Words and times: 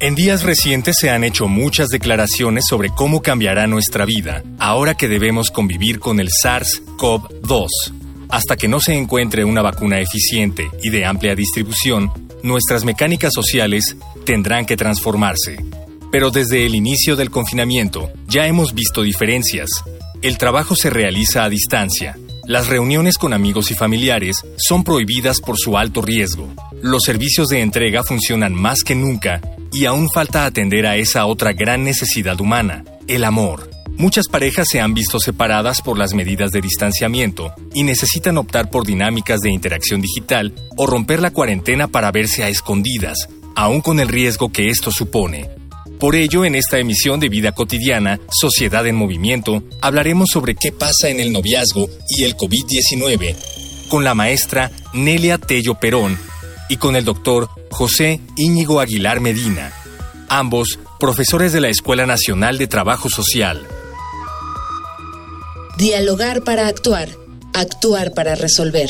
En 0.00 0.14
días 0.14 0.44
recientes 0.44 0.94
se 1.00 1.10
han 1.10 1.24
hecho 1.24 1.48
muchas 1.48 1.88
declaraciones 1.88 2.66
sobre 2.68 2.90
cómo 2.90 3.20
cambiará 3.20 3.66
nuestra 3.66 4.04
vida 4.04 4.44
ahora 4.60 4.94
que 4.94 5.08
debemos 5.08 5.50
convivir 5.50 5.98
con 5.98 6.20
el 6.20 6.28
SARS-CoV-2. 6.28 7.66
Hasta 8.28 8.56
que 8.56 8.68
no 8.68 8.78
se 8.78 8.94
encuentre 8.94 9.44
una 9.44 9.60
vacuna 9.60 9.98
eficiente 9.98 10.70
y 10.84 10.90
de 10.90 11.04
amplia 11.04 11.34
distribución, 11.34 12.12
nuestras 12.44 12.84
mecánicas 12.84 13.32
sociales 13.34 13.96
tendrán 14.24 14.66
que 14.66 14.76
transformarse. 14.76 15.56
Pero 16.12 16.30
desde 16.30 16.64
el 16.64 16.76
inicio 16.76 17.16
del 17.16 17.32
confinamiento 17.32 18.12
ya 18.28 18.46
hemos 18.46 18.74
visto 18.74 19.02
diferencias. 19.02 19.68
El 20.22 20.38
trabajo 20.38 20.76
se 20.76 20.90
realiza 20.90 21.42
a 21.42 21.48
distancia. 21.48 22.16
Las 22.48 22.68
reuniones 22.68 23.18
con 23.18 23.34
amigos 23.34 23.70
y 23.70 23.74
familiares 23.74 24.36
son 24.56 24.82
prohibidas 24.82 25.42
por 25.42 25.58
su 25.58 25.76
alto 25.76 26.00
riesgo. 26.00 26.48
Los 26.80 27.02
servicios 27.02 27.48
de 27.48 27.60
entrega 27.60 28.02
funcionan 28.02 28.54
más 28.54 28.84
que 28.84 28.94
nunca 28.94 29.42
y 29.70 29.84
aún 29.84 30.08
falta 30.08 30.46
atender 30.46 30.86
a 30.86 30.96
esa 30.96 31.26
otra 31.26 31.52
gran 31.52 31.84
necesidad 31.84 32.40
humana, 32.40 32.86
el 33.06 33.24
amor. 33.24 33.68
Muchas 33.98 34.28
parejas 34.28 34.66
se 34.70 34.80
han 34.80 34.94
visto 34.94 35.20
separadas 35.20 35.82
por 35.82 35.98
las 35.98 36.14
medidas 36.14 36.50
de 36.50 36.62
distanciamiento 36.62 37.52
y 37.74 37.82
necesitan 37.82 38.38
optar 38.38 38.70
por 38.70 38.86
dinámicas 38.86 39.40
de 39.40 39.50
interacción 39.50 40.00
digital 40.00 40.54
o 40.78 40.86
romper 40.86 41.20
la 41.20 41.32
cuarentena 41.32 41.88
para 41.88 42.12
verse 42.12 42.44
a 42.44 42.48
escondidas, 42.48 43.28
aún 43.56 43.82
con 43.82 44.00
el 44.00 44.08
riesgo 44.08 44.50
que 44.50 44.70
esto 44.70 44.90
supone. 44.90 45.57
Por 45.98 46.14
ello, 46.14 46.44
en 46.44 46.54
esta 46.54 46.78
emisión 46.78 47.18
de 47.18 47.28
Vida 47.28 47.50
Cotidiana, 47.52 48.20
Sociedad 48.30 48.86
en 48.86 48.94
Movimiento, 48.94 49.64
hablaremos 49.80 50.28
sobre 50.32 50.54
qué 50.54 50.70
pasa 50.70 51.08
en 51.08 51.18
el 51.18 51.32
noviazgo 51.32 51.90
y 52.16 52.22
el 52.22 52.36
COVID-19, 52.36 53.34
con 53.88 54.04
la 54.04 54.14
maestra 54.14 54.70
Nelia 54.92 55.38
Tello 55.38 55.74
Perón 55.74 56.16
y 56.68 56.76
con 56.76 56.94
el 56.94 57.04
doctor 57.04 57.48
José 57.70 58.20
Íñigo 58.36 58.78
Aguilar 58.78 59.18
Medina, 59.18 59.72
ambos 60.28 60.78
profesores 61.00 61.52
de 61.52 61.60
la 61.60 61.68
Escuela 61.68 62.06
Nacional 62.06 62.58
de 62.58 62.68
Trabajo 62.68 63.08
Social. 63.08 63.66
Dialogar 65.78 66.44
para 66.44 66.68
actuar, 66.68 67.08
actuar 67.54 68.14
para 68.14 68.36
resolver. 68.36 68.88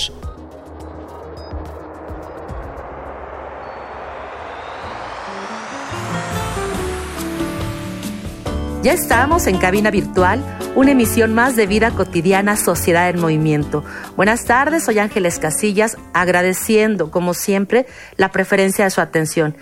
Ya 8.89 8.95
estamos 8.95 9.47
en 9.47 9.59
cabina 9.59 9.91
virtual, 9.91 10.43
una 10.75 10.93
emisión 10.93 11.35
más 11.35 11.57
de 11.57 11.67
vida 11.67 11.91
cotidiana 11.91 12.57
Sociedad 12.57 13.11
en 13.11 13.21
Movimiento. 13.21 13.85
Buenas 14.17 14.47
tardes, 14.47 14.85
soy 14.85 14.99
Ángeles 14.99 15.39
Casillas, 15.39 15.99
agradeciendo, 16.15 17.11
como 17.11 17.35
siempre, 17.35 17.85
la 18.17 18.31
preferencia 18.31 18.87
de 18.87 18.91
su 18.91 19.03
atención. 19.03 19.55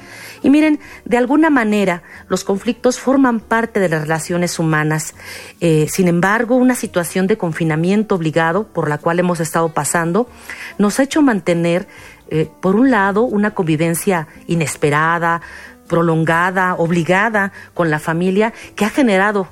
Y 0.44 0.50
miren, 0.50 0.78
de 1.04 1.16
alguna 1.16 1.50
manera, 1.50 2.04
los 2.28 2.44
conflictos 2.44 3.00
forman 3.00 3.40
parte 3.40 3.80
de 3.80 3.88
las 3.88 4.02
relaciones 4.02 4.60
humanas. 4.60 5.16
Eh, 5.60 5.88
sin 5.90 6.06
embargo, 6.06 6.54
una 6.54 6.76
situación 6.76 7.26
de 7.26 7.36
confinamiento 7.36 8.14
obligado, 8.14 8.68
por 8.68 8.88
la 8.88 8.98
cual 8.98 9.18
hemos 9.18 9.40
estado 9.40 9.70
pasando, 9.70 10.30
nos 10.78 11.00
ha 11.00 11.02
hecho 11.02 11.20
mantener, 11.20 11.88
eh, 12.30 12.48
por 12.60 12.76
un 12.76 12.92
lado, 12.92 13.24
una 13.24 13.54
convivencia 13.54 14.28
inesperada, 14.46 15.42
prolongada, 15.88 16.74
obligada 16.74 17.52
con 17.74 17.90
la 17.90 17.98
familia, 17.98 18.52
que 18.74 18.84
ha 18.84 18.90
generado 18.90 19.48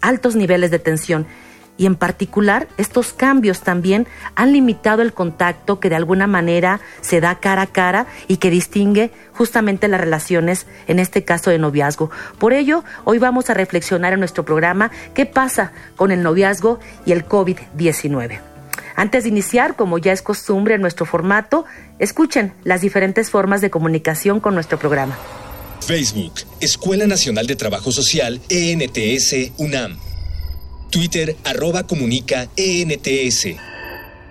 altos 0.00 0.36
niveles 0.36 0.70
de 0.70 0.78
tensión. 0.78 1.26
Y 1.76 1.86
en 1.86 1.96
particular, 1.96 2.68
estos 2.76 3.12
cambios 3.12 3.62
también 3.62 4.06
han 4.36 4.52
limitado 4.52 5.02
el 5.02 5.12
contacto 5.12 5.80
que 5.80 5.88
de 5.88 5.96
alguna 5.96 6.28
manera 6.28 6.80
se 7.00 7.20
da 7.20 7.40
cara 7.40 7.62
a 7.62 7.66
cara 7.66 8.06
y 8.28 8.36
que 8.36 8.50
distingue 8.50 9.10
justamente 9.32 9.88
las 9.88 10.00
relaciones, 10.00 10.66
en 10.86 11.00
este 11.00 11.24
caso 11.24 11.50
de 11.50 11.58
noviazgo. 11.58 12.10
Por 12.38 12.52
ello, 12.52 12.84
hoy 13.02 13.18
vamos 13.18 13.50
a 13.50 13.54
reflexionar 13.54 14.12
en 14.12 14.20
nuestro 14.20 14.44
programa 14.44 14.92
qué 15.14 15.26
pasa 15.26 15.72
con 15.96 16.12
el 16.12 16.22
noviazgo 16.22 16.78
y 17.06 17.12
el 17.12 17.26
COVID-19. 17.26 18.38
Antes 18.94 19.24
de 19.24 19.30
iniciar, 19.30 19.74
como 19.74 19.98
ya 19.98 20.12
es 20.12 20.22
costumbre 20.22 20.76
en 20.76 20.80
nuestro 20.80 21.06
formato, 21.06 21.64
escuchen 21.98 22.52
las 22.62 22.80
diferentes 22.82 23.30
formas 23.30 23.60
de 23.60 23.70
comunicación 23.70 24.38
con 24.38 24.54
nuestro 24.54 24.78
programa. 24.78 25.16
Facebook, 25.84 26.32
Escuela 26.60 27.06
Nacional 27.06 27.46
de 27.46 27.56
Trabajo 27.56 27.92
Social, 27.92 28.40
ENTS, 28.48 29.52
UNAM. 29.58 29.98
Twitter, 30.90 31.36
arroba 31.44 31.86
comunica, 31.86 32.48
ENTS. 32.56 33.56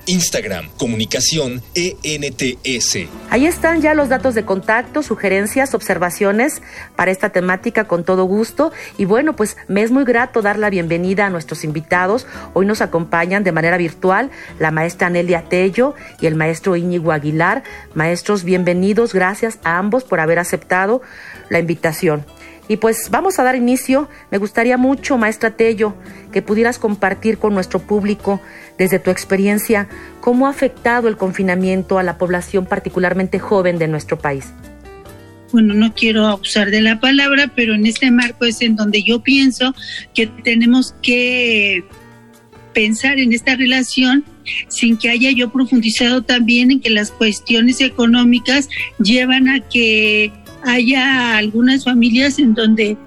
Instagram, 0.05 0.69
comunicación 0.77 1.61
ENTS. 1.75 2.97
Ahí 3.29 3.45
están 3.45 3.81
ya 3.81 3.93
los 3.93 4.09
datos 4.09 4.35
de 4.35 4.45
contacto, 4.45 5.03
sugerencias, 5.03 5.73
observaciones 5.73 6.61
para 6.95 7.11
esta 7.11 7.29
temática 7.29 7.85
con 7.85 8.03
todo 8.03 8.25
gusto. 8.25 8.71
Y 8.97 9.05
bueno, 9.05 9.35
pues 9.35 9.57
me 9.67 9.81
es 9.83 9.91
muy 9.91 10.03
grato 10.03 10.41
dar 10.41 10.59
la 10.59 10.69
bienvenida 10.69 11.25
a 11.25 11.29
nuestros 11.29 11.63
invitados. 11.63 12.27
Hoy 12.53 12.65
nos 12.65 12.81
acompañan 12.81 13.43
de 13.43 13.51
manera 13.51 13.77
virtual 13.77 14.31
la 14.59 14.71
maestra 14.71 15.09
Nelia 15.09 15.43
Tello 15.49 15.95
y 16.19 16.27
el 16.27 16.35
maestro 16.35 16.75
Íñigo 16.75 17.11
Aguilar. 17.11 17.63
Maestros, 17.93 18.43
bienvenidos. 18.43 19.13
Gracias 19.13 19.59
a 19.63 19.77
ambos 19.77 20.03
por 20.03 20.19
haber 20.19 20.39
aceptado 20.39 21.01
la 21.49 21.59
invitación. 21.59 22.25
Y 22.67 22.77
pues 22.77 23.09
vamos 23.11 23.39
a 23.39 23.43
dar 23.43 23.55
inicio. 23.55 24.09
Me 24.31 24.37
gustaría 24.37 24.77
mucho, 24.77 25.17
maestra 25.17 25.51
Tello, 25.51 25.95
que 26.31 26.41
pudieras 26.41 26.79
compartir 26.79 27.37
con 27.37 27.53
nuestro 27.53 27.79
público, 27.79 28.41
desde 28.77 28.99
tu 28.99 29.11
experiencia, 29.11 29.87
cómo 30.21 30.47
ha 30.47 30.49
afectado 30.49 31.07
el 31.07 31.17
confinamiento 31.17 31.99
a 31.99 32.03
la 32.03 32.17
población 32.17 32.65
particularmente 32.65 33.39
joven 33.39 33.77
de 33.77 33.87
nuestro 33.87 34.17
país. 34.17 34.51
Bueno, 35.51 35.75
no 35.75 35.93
quiero 35.93 36.25
abusar 36.25 36.71
de 36.71 36.81
la 36.81 36.99
palabra, 36.99 37.51
pero 37.55 37.75
en 37.75 37.85
este 37.85 38.09
marco 38.09 38.45
es 38.45 38.61
en 38.61 38.75
donde 38.75 39.03
yo 39.03 39.21
pienso 39.21 39.75
que 40.15 40.25
tenemos 40.25 40.95
que 41.03 41.83
pensar 42.73 43.19
en 43.19 43.33
esta 43.33 43.55
relación 43.55 44.25
sin 44.67 44.97
que 44.97 45.09
haya 45.09 45.29
yo 45.31 45.51
profundizado 45.51 46.23
también 46.23 46.71
en 46.71 46.79
que 46.81 46.89
las 46.89 47.11
cuestiones 47.11 47.81
económicas 47.81 48.67
llevan 48.97 49.47
a 49.47 49.59
que 49.59 50.33
haya 50.65 51.37
algunas 51.37 51.83
familias 51.83 52.39
en 52.39 52.53
donde 52.53 52.97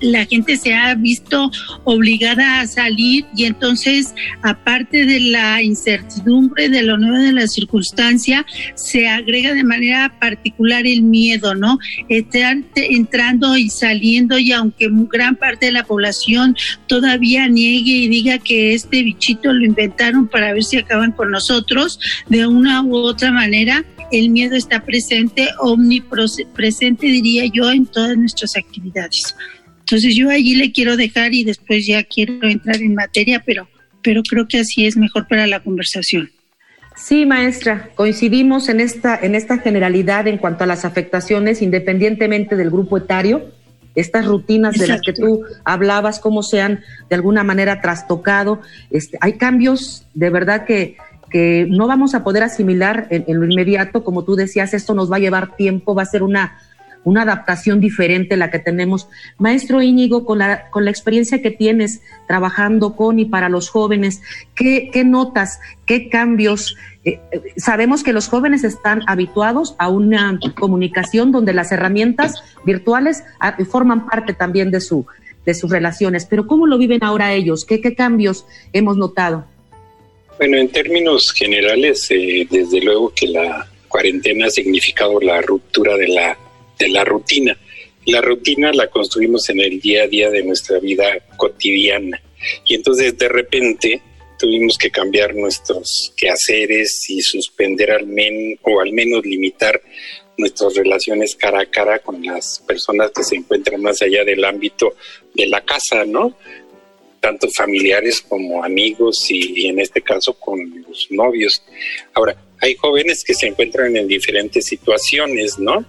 la 0.00 0.24
gente 0.26 0.56
se 0.56 0.74
ha 0.74 0.94
visto 0.94 1.50
obligada 1.84 2.60
a 2.60 2.66
salir 2.66 3.24
y 3.36 3.44
entonces, 3.44 4.14
aparte 4.42 5.04
de 5.04 5.20
la 5.20 5.62
incertidumbre 5.62 6.68
de 6.68 6.82
lo 6.82 6.96
nuevo 6.96 7.18
de 7.18 7.32
la 7.32 7.46
circunstancia, 7.46 8.46
se 8.74 9.08
agrega 9.08 9.54
de 9.54 9.64
manera 9.64 10.14
particular 10.18 10.86
el 10.86 11.02
miedo, 11.02 11.54
¿no? 11.54 11.78
Estar 12.08 12.56
entrando 12.74 13.56
y 13.56 13.68
saliendo 13.68 14.38
y 14.38 14.52
aunque 14.52 14.88
gran 15.10 15.36
parte 15.36 15.66
de 15.66 15.72
la 15.72 15.84
población 15.84 16.56
todavía 16.86 17.48
niegue 17.48 17.92
y 17.92 18.08
diga 18.08 18.38
que 18.38 18.74
este 18.74 19.02
bichito 19.02 19.52
lo 19.52 19.64
inventaron 19.64 20.28
para 20.28 20.52
ver 20.52 20.64
si 20.64 20.78
acaban 20.78 21.12
con 21.12 21.30
nosotros, 21.30 22.00
de 22.28 22.46
una 22.46 22.82
u 22.82 22.96
otra 22.96 23.30
manera, 23.30 23.84
el 24.12 24.30
miedo 24.30 24.56
está 24.56 24.84
presente, 24.84 25.48
omnipresente 25.58 27.06
diría 27.06 27.44
yo, 27.52 27.70
en 27.70 27.86
todas 27.86 28.16
nuestras 28.16 28.56
actividades. 28.56 29.34
Entonces 29.80 30.14
yo 30.14 30.30
allí 30.30 30.54
le 30.54 30.70
quiero 30.70 30.96
dejar 30.96 31.34
y 31.34 31.44
después 31.44 31.86
ya 31.86 32.04
quiero 32.04 32.46
entrar 32.48 32.76
en 32.76 32.94
materia, 32.94 33.42
pero, 33.44 33.68
pero 34.02 34.22
creo 34.22 34.46
que 34.46 34.60
así 34.60 34.86
es 34.86 34.96
mejor 34.96 35.26
para 35.26 35.46
la 35.46 35.60
conversación. 35.60 36.30
Sí, 36.96 37.24
maestra, 37.24 37.90
coincidimos 37.94 38.68
en 38.68 38.78
esta, 38.78 39.18
en 39.20 39.34
esta 39.34 39.58
generalidad 39.58 40.28
en 40.28 40.38
cuanto 40.38 40.64
a 40.64 40.66
las 40.66 40.84
afectaciones, 40.84 41.62
independientemente 41.62 42.56
del 42.56 42.70
grupo 42.70 42.98
etario. 42.98 43.50
estas 43.96 44.26
rutinas 44.26 44.76
de 44.76 44.86
las 44.86 45.00
que 45.00 45.12
tú 45.12 45.42
hablabas, 45.64 46.20
cómo 46.20 46.44
se 46.44 46.60
han 46.60 46.84
de 47.08 47.16
alguna 47.16 47.42
manera 47.42 47.80
trastocado. 47.80 48.60
Este, 48.90 49.18
hay 49.20 49.32
cambios 49.38 50.06
de 50.14 50.30
verdad 50.30 50.64
que, 50.64 50.96
que 51.30 51.66
no 51.70 51.86
vamos 51.86 52.14
a 52.14 52.24
poder 52.24 52.42
asimilar 52.42 53.06
en, 53.10 53.24
lo 53.38 53.46
inmediato, 53.46 54.04
como 54.04 54.24
tú 54.24 54.34
decías, 54.34 54.74
esto 54.74 54.94
nos 54.94 55.10
va 55.10 55.16
a 55.16 55.20
llevar 55.20 55.56
tiempo, 55.56 55.94
va 55.94 56.02
a 56.02 56.06
ser 56.06 56.22
una, 56.22 56.58
una 57.04 57.22
adaptación 57.22 57.80
diferente 57.80 58.36
la 58.36 58.50
que 58.50 58.58
tenemos. 58.58 59.08
Maestro 59.38 59.80
Íñigo, 59.80 60.24
con 60.24 60.38
la, 60.38 60.70
con 60.70 60.84
la 60.84 60.90
experiencia 60.90 61.40
que 61.40 61.50
tienes 61.50 62.02
trabajando 62.26 62.96
con 62.96 63.18
y 63.18 63.24
para 63.24 63.48
los 63.48 63.70
jóvenes, 63.70 64.22
¿qué, 64.54 64.90
qué 64.92 65.04
notas, 65.04 65.60
qué 65.86 66.08
cambios? 66.08 66.76
Eh, 67.04 67.20
eh, 67.32 67.42
sabemos 67.56 68.02
que 68.02 68.12
los 68.12 68.28
jóvenes 68.28 68.64
están 68.64 69.02
habituados 69.06 69.74
a 69.78 69.88
una 69.88 70.38
comunicación 70.58 71.32
donde 71.32 71.54
las 71.54 71.72
herramientas 71.72 72.42
virtuales 72.64 73.24
ah, 73.38 73.56
forman 73.70 74.06
parte 74.06 74.34
también 74.34 74.70
de, 74.70 74.80
su, 74.80 75.06
de 75.46 75.54
sus 75.54 75.70
relaciones, 75.70 76.26
pero 76.26 76.46
¿cómo 76.46 76.66
lo 76.66 76.76
viven 76.76 77.02
ahora 77.02 77.32
ellos? 77.32 77.64
¿Qué, 77.64 77.80
qué 77.80 77.94
cambios 77.94 78.44
hemos 78.72 78.96
notado? 78.96 79.46
Bueno, 80.40 80.56
en 80.56 80.70
términos 80.70 81.32
generales, 81.32 82.06
eh, 82.08 82.46
desde 82.50 82.80
luego 82.80 83.12
que 83.14 83.26
la 83.26 83.70
cuarentena 83.88 84.46
ha 84.46 84.50
significado 84.50 85.20
la 85.20 85.42
ruptura 85.42 85.98
de 85.98 86.08
la, 86.08 86.38
de 86.78 86.88
la 86.88 87.04
rutina. 87.04 87.54
La 88.06 88.22
rutina 88.22 88.72
la 88.72 88.86
construimos 88.86 89.50
en 89.50 89.60
el 89.60 89.78
día 89.82 90.04
a 90.04 90.06
día 90.06 90.30
de 90.30 90.42
nuestra 90.42 90.78
vida 90.78 91.08
cotidiana. 91.36 92.22
Y 92.64 92.74
entonces 92.74 93.18
de 93.18 93.28
repente 93.28 94.00
tuvimos 94.38 94.78
que 94.78 94.90
cambiar 94.90 95.34
nuestros 95.34 96.14
quehaceres 96.16 97.10
y 97.10 97.20
suspender 97.20 97.90
al 97.90 98.06
menos 98.06 98.60
o 98.62 98.80
al 98.80 98.94
menos 98.94 99.26
limitar 99.26 99.78
nuestras 100.38 100.74
relaciones 100.74 101.36
cara 101.36 101.60
a 101.60 101.66
cara 101.66 101.98
con 101.98 102.24
las 102.24 102.64
personas 102.66 103.10
que 103.14 103.24
se 103.24 103.36
encuentran 103.36 103.82
más 103.82 104.00
allá 104.00 104.24
del 104.24 104.42
ámbito 104.46 104.94
de 105.34 105.48
la 105.48 105.60
casa, 105.60 106.06
¿no? 106.06 106.34
Tanto 107.20 107.48
familiares 107.50 108.20
como 108.22 108.64
amigos 108.64 109.26
y, 109.28 109.66
en 109.66 109.78
este 109.78 110.00
caso 110.00 110.32
con 110.34 110.58
los 110.88 111.06
novios. 111.10 111.62
Ahora, 112.14 112.36
hay 112.60 112.74
jóvenes 112.74 113.22
que 113.24 113.34
se 113.34 113.46
encuentran 113.46 113.96
en 113.96 114.08
diferentes 114.08 114.66
situaciones, 114.66 115.58
¿no? 115.58 115.84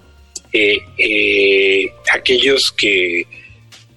Eh, 0.53 0.77
eh, 0.97 1.91
aquellos 2.13 2.73
que, 2.77 3.25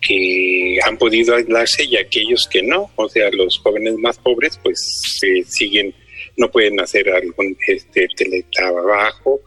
que 0.00 0.78
han 0.84 0.96
podido 0.96 1.34
aislarse 1.34 1.84
y 1.84 1.96
aquellos 1.96 2.46
que 2.48 2.62
no, 2.62 2.90
o 2.94 3.08
sea, 3.08 3.30
los 3.30 3.58
jóvenes 3.58 3.94
más 3.96 4.18
pobres 4.18 4.58
pues 4.62 5.00
siguen, 5.48 5.94
no 6.36 6.50
pueden 6.50 6.78
hacer 6.80 7.10
algún 7.10 7.56
este, 7.66 8.06
teletrabajo, 8.16 9.40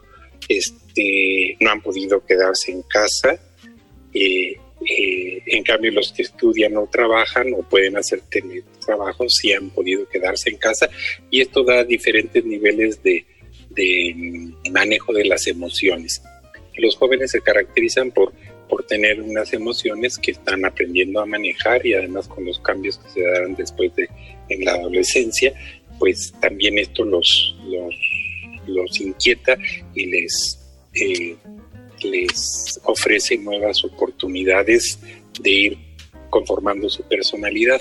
este, 0.48 1.56
no 1.60 1.70
han 1.70 1.80
podido 1.80 2.24
quedarse 2.24 2.72
en 2.72 2.82
casa. 2.82 3.40
Eh, 4.86 5.42
en 5.46 5.64
cambio, 5.64 5.90
los 5.90 6.12
que 6.12 6.22
estudian 6.22 6.76
o 6.76 6.86
trabajan 6.86 7.52
o 7.52 7.62
pueden 7.62 7.96
hacer 7.96 8.20
teletrabajo 8.30 9.28
sí 9.28 9.52
han 9.52 9.70
podido 9.70 10.08
quedarse 10.08 10.50
en 10.50 10.56
casa 10.56 10.88
y 11.30 11.40
esto 11.40 11.64
da 11.64 11.84
diferentes 11.84 12.44
niveles 12.44 13.02
de, 13.02 13.24
manejo 14.70 15.12
de 15.12 15.24
las 15.24 15.46
emociones. 15.46 16.22
Los 16.76 16.96
jóvenes 16.96 17.32
se 17.32 17.40
caracterizan 17.40 18.12
por, 18.12 18.32
por 18.68 18.84
tener 18.86 19.20
unas 19.20 19.52
emociones 19.52 20.16
que 20.18 20.32
están 20.32 20.64
aprendiendo 20.64 21.20
a 21.20 21.26
manejar 21.26 21.84
y 21.84 21.94
además 21.94 22.28
con 22.28 22.44
los 22.44 22.60
cambios 22.60 22.98
que 22.98 23.10
se 23.10 23.22
darán 23.22 23.54
después 23.54 23.94
de 23.96 24.08
en 24.48 24.64
la 24.64 24.72
adolescencia, 24.74 25.52
pues 25.98 26.32
también 26.40 26.78
esto 26.78 27.04
los, 27.04 27.56
los, 27.66 27.94
los 28.66 29.00
inquieta 29.00 29.58
y 29.94 30.06
les 30.06 30.58
eh, 30.94 31.36
les 32.02 32.80
ofrece 32.84 33.38
nuevas 33.38 33.84
oportunidades 33.84 34.98
de 35.40 35.50
ir 35.50 35.78
conformando 36.30 36.88
su 36.88 37.02
personalidad. 37.02 37.80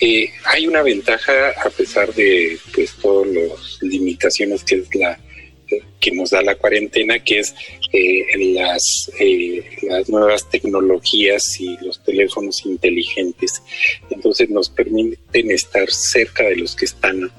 Eh, 0.00 0.30
hay 0.44 0.66
una 0.66 0.82
ventaja 0.82 1.50
a 1.64 1.70
pesar 1.70 2.12
de 2.14 2.58
pues 2.74 2.94
todas 3.00 3.28
las 3.28 3.78
limitaciones 3.82 4.64
que 4.64 4.76
es 4.76 4.94
la 4.94 5.18
que 6.00 6.12
nos 6.12 6.30
da 6.30 6.42
la 6.42 6.56
cuarentena, 6.56 7.18
que 7.18 7.40
es 7.40 7.54
eh, 7.92 8.26
las, 8.54 9.10
eh, 9.18 9.64
las 9.82 10.08
nuevas 10.08 10.48
tecnologías 10.50 11.58
y 11.58 11.76
los 11.78 12.02
teléfonos 12.02 12.64
inteligentes. 12.66 13.62
Entonces 14.10 14.50
nos 14.50 14.68
permiten 14.68 15.50
estar 15.50 15.90
cerca 15.90 16.44
de 16.44 16.56
los 16.56 16.76
que 16.76 16.84
están 16.84 17.30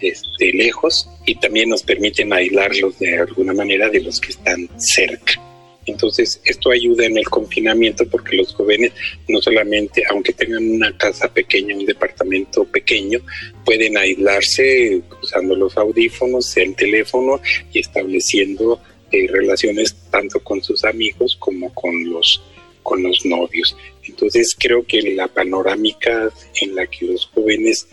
este, 0.00 0.52
lejos 0.52 1.08
y 1.26 1.34
también 1.36 1.70
nos 1.70 1.82
permiten 1.82 2.32
aislarlos 2.32 2.98
de 2.98 3.18
alguna 3.18 3.52
manera 3.52 3.88
de 3.88 4.00
los 4.00 4.20
que 4.20 4.30
están 4.30 4.68
cerca. 4.78 5.40
Entonces, 5.88 6.40
esto 6.44 6.70
ayuda 6.70 7.06
en 7.06 7.16
el 7.16 7.28
confinamiento 7.28 8.06
porque 8.08 8.36
los 8.36 8.54
jóvenes 8.54 8.92
no 9.26 9.40
solamente, 9.40 10.02
aunque 10.10 10.32
tengan 10.32 10.70
una 10.70 10.96
casa 10.96 11.32
pequeña, 11.32 11.76
un 11.76 11.86
departamento 11.86 12.64
pequeño, 12.64 13.20
pueden 13.64 13.96
aislarse 13.96 15.00
usando 15.22 15.56
los 15.56 15.76
audífonos, 15.76 16.56
el 16.56 16.74
teléfono 16.74 17.40
y 17.72 17.80
estableciendo 17.80 18.80
eh, 19.10 19.26
relaciones 19.28 19.96
tanto 20.10 20.40
con 20.40 20.62
sus 20.62 20.84
amigos 20.84 21.36
como 21.38 21.72
con 21.72 22.10
los, 22.10 22.42
con 22.82 23.02
los 23.02 23.24
novios. 23.24 23.74
Entonces, 24.04 24.54
creo 24.58 24.86
que 24.86 25.00
la 25.14 25.28
panorámica 25.28 26.30
en 26.60 26.74
la 26.74 26.86
que 26.86 27.06
los 27.06 27.26
jóvenes 27.26 27.88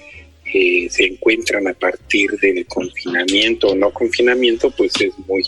se 0.90 1.06
encuentran 1.06 1.68
a 1.68 1.74
partir 1.74 2.32
del 2.42 2.66
confinamiento 2.66 3.68
o 3.68 3.76
no 3.76 3.92
confinamiento, 3.92 4.72
pues 4.72 4.94
es 5.00 5.14
muy, 5.28 5.44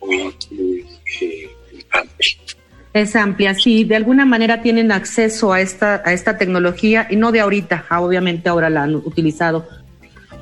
muy, 0.00 0.84
eh. 1.20 1.48
Es 2.92 3.14
amplia, 3.14 3.54
sí, 3.54 3.84
de 3.84 3.96
alguna 3.96 4.24
manera 4.24 4.62
tienen 4.62 4.90
acceso 4.92 5.52
a 5.52 5.60
esta, 5.60 6.02
a 6.04 6.12
esta 6.12 6.38
tecnología 6.38 7.06
y 7.10 7.16
no 7.16 7.32
de 7.32 7.40
ahorita, 7.40 7.86
ah, 7.88 8.00
obviamente 8.00 8.48
ahora 8.48 8.70
la 8.70 8.84
han 8.84 8.96
utilizado 8.96 9.68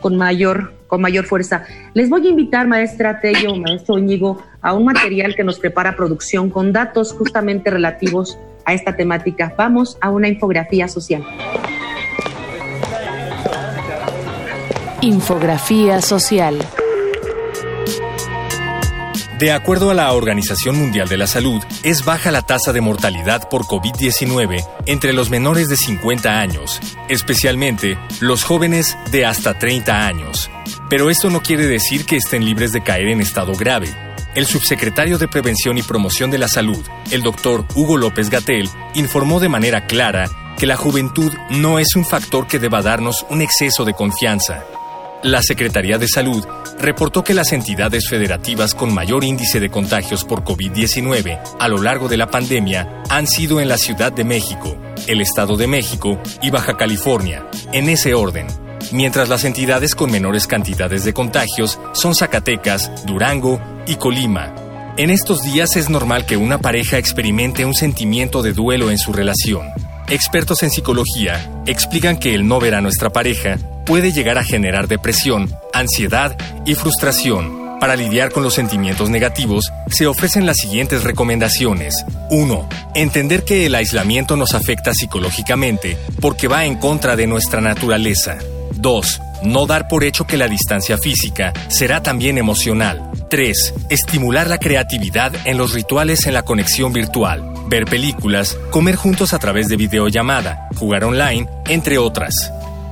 con 0.00 0.16
mayor, 0.16 0.72
con 0.86 1.00
mayor 1.00 1.26
fuerza. 1.26 1.64
Les 1.94 2.08
voy 2.08 2.26
a 2.26 2.30
invitar, 2.30 2.66
maestra 2.66 3.20
Tello, 3.20 3.56
maestro 3.56 3.98
Íñigo, 3.98 4.42
a 4.62 4.72
un 4.74 4.84
material 4.84 5.34
que 5.34 5.44
nos 5.44 5.58
prepara 5.58 5.96
producción 5.96 6.48
con 6.50 6.72
datos 6.72 7.12
justamente 7.12 7.70
relativos 7.70 8.38
a 8.64 8.74
esta 8.74 8.96
temática. 8.96 9.54
Vamos 9.56 9.98
a 10.00 10.10
una 10.10 10.28
infografía 10.28 10.88
social. 10.88 11.24
Infografía 15.06 16.02
social. 16.02 16.58
De 19.38 19.52
acuerdo 19.52 19.90
a 19.90 19.94
la 19.94 20.12
Organización 20.12 20.76
Mundial 20.76 21.08
de 21.08 21.16
la 21.16 21.28
Salud, 21.28 21.62
es 21.84 22.04
baja 22.04 22.32
la 22.32 22.42
tasa 22.42 22.72
de 22.72 22.80
mortalidad 22.80 23.48
por 23.48 23.66
COVID-19 23.66 24.66
entre 24.86 25.12
los 25.12 25.30
menores 25.30 25.68
de 25.68 25.76
50 25.76 26.40
años, 26.40 26.80
especialmente 27.08 27.96
los 28.18 28.42
jóvenes 28.42 28.98
de 29.12 29.24
hasta 29.24 29.56
30 29.56 30.08
años. 30.08 30.50
Pero 30.90 31.08
esto 31.08 31.30
no 31.30 31.40
quiere 31.40 31.68
decir 31.68 32.04
que 32.04 32.16
estén 32.16 32.44
libres 32.44 32.72
de 32.72 32.82
caer 32.82 33.06
en 33.06 33.20
estado 33.20 33.52
grave. 33.54 33.94
El 34.34 34.46
subsecretario 34.46 35.18
de 35.18 35.28
Prevención 35.28 35.78
y 35.78 35.82
Promoción 35.82 36.32
de 36.32 36.38
la 36.38 36.48
Salud, 36.48 36.84
el 37.12 37.22
doctor 37.22 37.64
Hugo 37.76 37.96
López 37.96 38.28
Gatel, 38.28 38.68
informó 38.94 39.38
de 39.38 39.48
manera 39.48 39.86
clara 39.86 40.28
que 40.58 40.66
la 40.66 40.76
juventud 40.76 41.32
no 41.50 41.78
es 41.78 41.94
un 41.94 42.04
factor 42.04 42.48
que 42.48 42.58
deba 42.58 42.82
darnos 42.82 43.24
un 43.30 43.40
exceso 43.40 43.84
de 43.84 43.94
confianza. 43.94 44.64
La 45.26 45.42
Secretaría 45.42 45.98
de 45.98 46.06
Salud 46.06 46.46
reportó 46.78 47.24
que 47.24 47.34
las 47.34 47.52
entidades 47.52 48.08
federativas 48.08 48.76
con 48.76 48.94
mayor 48.94 49.24
índice 49.24 49.58
de 49.58 49.70
contagios 49.70 50.24
por 50.24 50.44
COVID-19 50.44 51.40
a 51.58 51.66
lo 51.66 51.82
largo 51.82 52.08
de 52.08 52.16
la 52.16 52.30
pandemia 52.30 53.02
han 53.10 53.26
sido 53.26 53.60
en 53.60 53.68
la 53.68 53.76
Ciudad 53.76 54.12
de 54.12 54.22
México, 54.22 54.76
el 55.08 55.20
Estado 55.20 55.56
de 55.56 55.66
México 55.66 56.20
y 56.42 56.50
Baja 56.50 56.76
California, 56.76 57.44
en 57.72 57.88
ese 57.88 58.14
orden, 58.14 58.46
mientras 58.92 59.28
las 59.28 59.42
entidades 59.42 59.96
con 59.96 60.12
menores 60.12 60.46
cantidades 60.46 61.04
de 61.04 61.12
contagios 61.12 61.80
son 61.92 62.14
Zacatecas, 62.14 63.04
Durango 63.04 63.60
y 63.88 63.96
Colima. 63.96 64.54
En 64.96 65.10
estos 65.10 65.42
días 65.42 65.74
es 65.74 65.90
normal 65.90 66.24
que 66.24 66.36
una 66.36 66.58
pareja 66.58 66.98
experimente 66.98 67.64
un 67.64 67.74
sentimiento 67.74 68.42
de 68.42 68.52
duelo 68.52 68.92
en 68.92 68.98
su 68.98 69.12
relación. 69.12 69.66
Expertos 70.08 70.62
en 70.62 70.70
psicología 70.70 71.50
explican 71.66 72.16
que 72.16 72.32
el 72.32 72.46
no 72.46 72.60
ver 72.60 72.76
a 72.76 72.80
nuestra 72.80 73.10
pareja 73.10 73.58
puede 73.86 74.12
llegar 74.12 74.36
a 74.36 74.44
generar 74.44 74.88
depresión, 74.88 75.50
ansiedad 75.72 76.36
y 76.66 76.74
frustración. 76.74 77.78
Para 77.80 77.94
lidiar 77.94 78.32
con 78.32 78.42
los 78.42 78.54
sentimientos 78.54 79.10
negativos, 79.10 79.72
se 79.88 80.06
ofrecen 80.06 80.44
las 80.44 80.56
siguientes 80.56 81.04
recomendaciones. 81.04 82.04
1. 82.30 82.68
Entender 82.94 83.44
que 83.44 83.66
el 83.66 83.74
aislamiento 83.74 84.36
nos 84.36 84.54
afecta 84.54 84.92
psicológicamente 84.92 85.96
porque 86.20 86.48
va 86.48 86.64
en 86.64 86.76
contra 86.76 87.16
de 87.16 87.26
nuestra 87.26 87.60
naturaleza. 87.60 88.38
2. 88.76 89.20
No 89.44 89.66
dar 89.66 89.88
por 89.88 90.04
hecho 90.04 90.26
que 90.26 90.38
la 90.38 90.48
distancia 90.48 90.98
física 90.98 91.52
será 91.68 92.02
también 92.02 92.38
emocional. 92.38 93.10
3. 93.30 93.74
Estimular 93.90 94.48
la 94.48 94.58
creatividad 94.58 95.32
en 95.44 95.58
los 95.58 95.74
rituales 95.74 96.26
en 96.26 96.34
la 96.34 96.42
conexión 96.42 96.92
virtual. 96.92 97.52
Ver 97.68 97.84
películas, 97.84 98.56
comer 98.70 98.96
juntos 98.96 99.34
a 99.34 99.38
través 99.38 99.68
de 99.68 99.76
videollamada, 99.76 100.68
jugar 100.76 101.04
online, 101.04 101.46
entre 101.66 101.98
otras. 101.98 102.32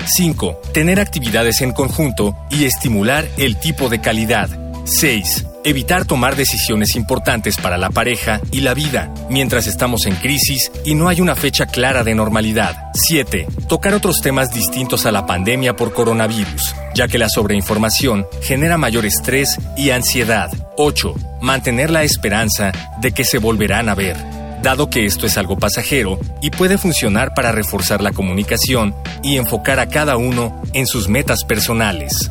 5. 0.07 0.61
Tener 0.73 1.01
actividades 1.01 1.61
en 1.61 1.73
conjunto 1.73 2.37
y 2.51 2.65
estimular 2.65 3.27
el 3.37 3.57
tipo 3.57 3.89
de 3.89 4.01
calidad. 4.01 4.49
6. 4.85 5.47
Evitar 5.65 6.05
tomar 6.05 6.37
decisiones 6.37 6.95
importantes 6.95 7.57
para 7.57 7.79
la 7.79 7.89
pareja 7.89 8.41
y 8.53 8.61
la 8.61 8.75
vida 8.75 9.13
mientras 9.31 9.67
estamos 9.67 10.05
en 10.05 10.15
crisis 10.17 10.71
y 10.85 10.95
no 10.95 11.09
hay 11.09 11.23
una 11.23 11.35
fecha 11.35 11.67
clara 11.67 12.05
de 12.05 12.15
normalidad. 12.15 12.91
7. 12.93 13.47
Tocar 13.67 13.95
otros 13.95 14.21
temas 14.21 14.53
distintos 14.53 15.07
a 15.07 15.13
la 15.13 15.25
pandemia 15.25 15.75
por 15.75 15.95
coronavirus, 15.95 16.75
ya 16.95 17.09
que 17.09 17.19
la 17.19 17.31
sobreinformación 17.31 18.27
genera 18.43 18.77
mayor 18.77 19.07
estrés 19.07 19.59
y 19.77 19.91
ansiedad. 19.91 20.51
8. 20.77 21.15
Mantener 21.41 21.91
la 21.91 22.03
esperanza 22.03 22.73
de 23.01 23.13
que 23.13 23.25
se 23.25 23.39
volverán 23.39 23.89
a 23.89 23.95
ver, 23.95 24.17
dado 24.65 24.91
que 24.91 25.05
esto 25.05 25.27
es 25.27 25.39
algo 25.39 25.57
pasajero 25.57 26.19
y 26.41 26.51
puede 26.51 26.79
funcionar 26.79 27.35
para 27.35 27.53
reforzar 27.53 28.01
la 28.01 28.13
comunicación 28.13 28.95
y 29.23 29.37
enfocar 29.37 29.79
a 29.79 29.89
cada 29.89 30.17
uno 30.17 30.61
en 30.73 30.87
sus 30.87 31.09
metas 31.09 31.45
personales. 31.45 32.31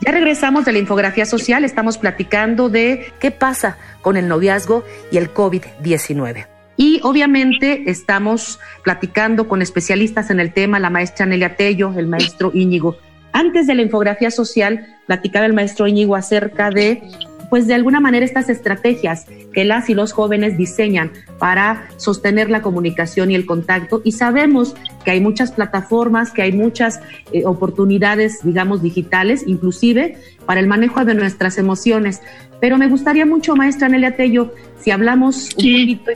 Ya 0.00 0.12
regresamos 0.12 0.64
de 0.64 0.72
la 0.72 0.78
infografía 0.78 1.26
social, 1.26 1.64
estamos 1.64 1.98
platicando 1.98 2.68
de 2.68 3.12
qué 3.18 3.32
pasa 3.32 3.76
con 4.00 4.16
el 4.16 4.28
noviazgo 4.28 4.84
y 5.10 5.16
el 5.16 5.34
COVID-19. 5.34 6.46
Y 6.76 7.00
obviamente 7.02 7.90
estamos 7.90 8.60
platicando 8.84 9.48
con 9.48 9.60
especialistas 9.60 10.30
en 10.30 10.38
el 10.38 10.52
tema, 10.52 10.78
la 10.78 10.90
maestra 10.90 11.26
Nelia 11.26 11.56
Tello, 11.56 11.92
el 11.96 12.06
maestro 12.06 12.52
Íñigo. 12.54 12.96
Antes 13.32 13.66
de 13.66 13.74
la 13.74 13.82
infografía 13.82 14.30
social, 14.30 14.86
platicaba 15.06 15.46
el 15.46 15.52
maestro 15.52 15.88
Íñigo 15.88 16.14
acerca 16.14 16.70
de 16.70 17.02
pues 17.50 17.66
de 17.66 17.74
alguna 17.74 18.00
manera 18.00 18.24
estas 18.24 18.48
estrategias 18.48 19.26
que 19.52 19.64
las 19.64 19.88
y 19.88 19.94
los 19.94 20.12
jóvenes 20.12 20.56
diseñan 20.56 21.12
para 21.38 21.88
sostener 21.96 22.50
la 22.50 22.62
comunicación 22.62 23.30
y 23.30 23.34
el 23.34 23.46
contacto. 23.46 24.02
Y 24.04 24.12
sabemos 24.12 24.74
que 25.04 25.12
hay 25.12 25.20
muchas 25.20 25.52
plataformas, 25.52 26.32
que 26.32 26.42
hay 26.42 26.52
muchas 26.52 27.00
eh, 27.32 27.44
oportunidades, 27.44 28.40
digamos, 28.42 28.82
digitales, 28.82 29.44
inclusive 29.46 30.18
para 30.44 30.60
el 30.60 30.66
manejo 30.66 31.04
de 31.04 31.14
nuestras 31.14 31.58
emociones. 31.58 32.20
Pero 32.60 32.78
me 32.78 32.88
gustaría 32.88 33.26
mucho, 33.26 33.54
maestra 33.56 33.88
Nelia 33.88 34.16
Tello, 34.16 34.52
si 34.80 34.90
hablamos 34.90 35.50
un 35.56 35.64
poquito 35.64 36.10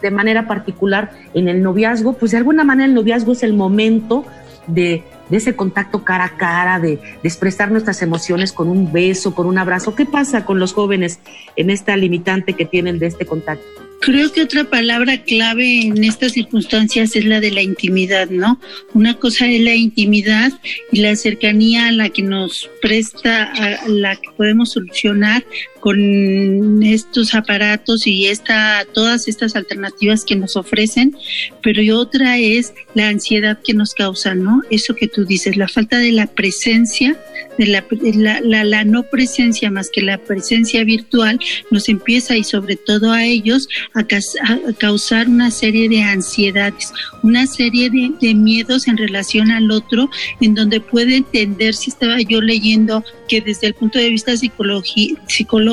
de 0.00 0.10
manera 0.10 0.46
particular 0.46 1.10
en 1.34 1.48
el 1.48 1.62
noviazgo, 1.62 2.14
pues 2.14 2.32
de 2.32 2.38
alguna 2.38 2.64
manera 2.64 2.86
el 2.86 2.94
noviazgo 2.94 3.32
es 3.32 3.42
el 3.42 3.52
momento 3.52 4.24
de 4.66 5.04
de 5.32 5.38
ese 5.38 5.56
contacto 5.56 6.04
cara 6.04 6.26
a 6.26 6.36
cara, 6.36 6.78
de, 6.78 6.98
expresar 7.22 7.70
nuestras 7.70 8.02
emociones 8.02 8.52
con 8.52 8.68
un 8.68 8.92
beso, 8.92 9.34
con 9.34 9.46
un 9.46 9.56
abrazo. 9.56 9.94
¿Qué 9.94 10.04
pasa 10.04 10.44
con 10.44 10.58
los 10.58 10.74
jóvenes 10.74 11.20
en 11.56 11.70
esta 11.70 11.96
limitante 11.96 12.52
que 12.52 12.66
tienen 12.66 12.98
de 12.98 13.06
este 13.06 13.24
contacto? 13.24 13.64
Creo 14.02 14.30
que 14.30 14.42
otra 14.42 14.64
palabra 14.64 15.22
clave 15.22 15.86
en 15.86 16.04
estas 16.04 16.32
circunstancias 16.32 17.16
es 17.16 17.24
la 17.24 17.40
de 17.40 17.50
la 17.50 17.62
intimidad, 17.62 18.28
¿no? 18.28 18.60
Una 18.92 19.14
cosa 19.14 19.46
es 19.48 19.62
la 19.62 19.74
intimidad 19.74 20.52
y 20.90 21.00
la 21.00 21.16
cercanía 21.16 21.86
a 21.86 21.92
la 21.92 22.10
que 22.10 22.22
nos 22.22 22.68
presta, 22.82 23.44
a 23.44 23.88
la 23.88 24.16
que 24.16 24.28
podemos 24.36 24.72
solucionar 24.72 25.44
con 25.82 26.80
estos 26.84 27.34
aparatos 27.34 28.06
y 28.06 28.28
esta, 28.28 28.86
todas 28.94 29.26
estas 29.26 29.56
alternativas 29.56 30.24
que 30.24 30.36
nos 30.36 30.54
ofrecen, 30.54 31.16
pero 31.60 31.82
otra 31.98 32.38
es 32.38 32.72
la 32.94 33.08
ansiedad 33.08 33.58
que 33.64 33.74
nos 33.74 33.92
causa, 33.92 34.36
¿no? 34.36 34.62
Eso 34.70 34.94
que 34.94 35.08
tú 35.08 35.24
dices, 35.24 35.56
la 35.56 35.66
falta 35.66 35.98
de 35.98 36.12
la 36.12 36.28
presencia, 36.28 37.18
de 37.58 37.66
la, 37.66 37.84
la, 38.44 38.62
la, 38.62 38.84
no 38.84 39.02
presencia 39.02 39.72
más 39.72 39.90
que 39.92 40.02
la 40.02 40.18
presencia 40.18 40.84
virtual 40.84 41.40
nos 41.72 41.88
empieza 41.88 42.36
y 42.36 42.44
sobre 42.44 42.76
todo 42.76 43.10
a 43.10 43.24
ellos 43.24 43.66
a, 43.94 44.06
causar 44.78 45.28
una 45.28 45.50
serie 45.50 45.88
de 45.88 46.02
ansiedades, 46.02 46.92
una 47.24 47.44
serie 47.48 47.90
de, 47.90 48.12
de 48.20 48.34
miedos 48.34 48.86
en 48.86 48.98
relación 48.98 49.50
al 49.50 49.68
otro, 49.72 50.08
en 50.40 50.54
donde 50.54 50.80
puede 50.80 51.16
entender, 51.16 51.74
si 51.74 51.90
estaba 51.90 52.20
yo 52.20 52.40
leyendo 52.40 53.04
que 53.26 53.40
desde 53.40 53.66
el 53.66 53.74
punto 53.74 53.98
de 53.98 54.10
vista 54.10 54.36
psicológico 54.36 55.71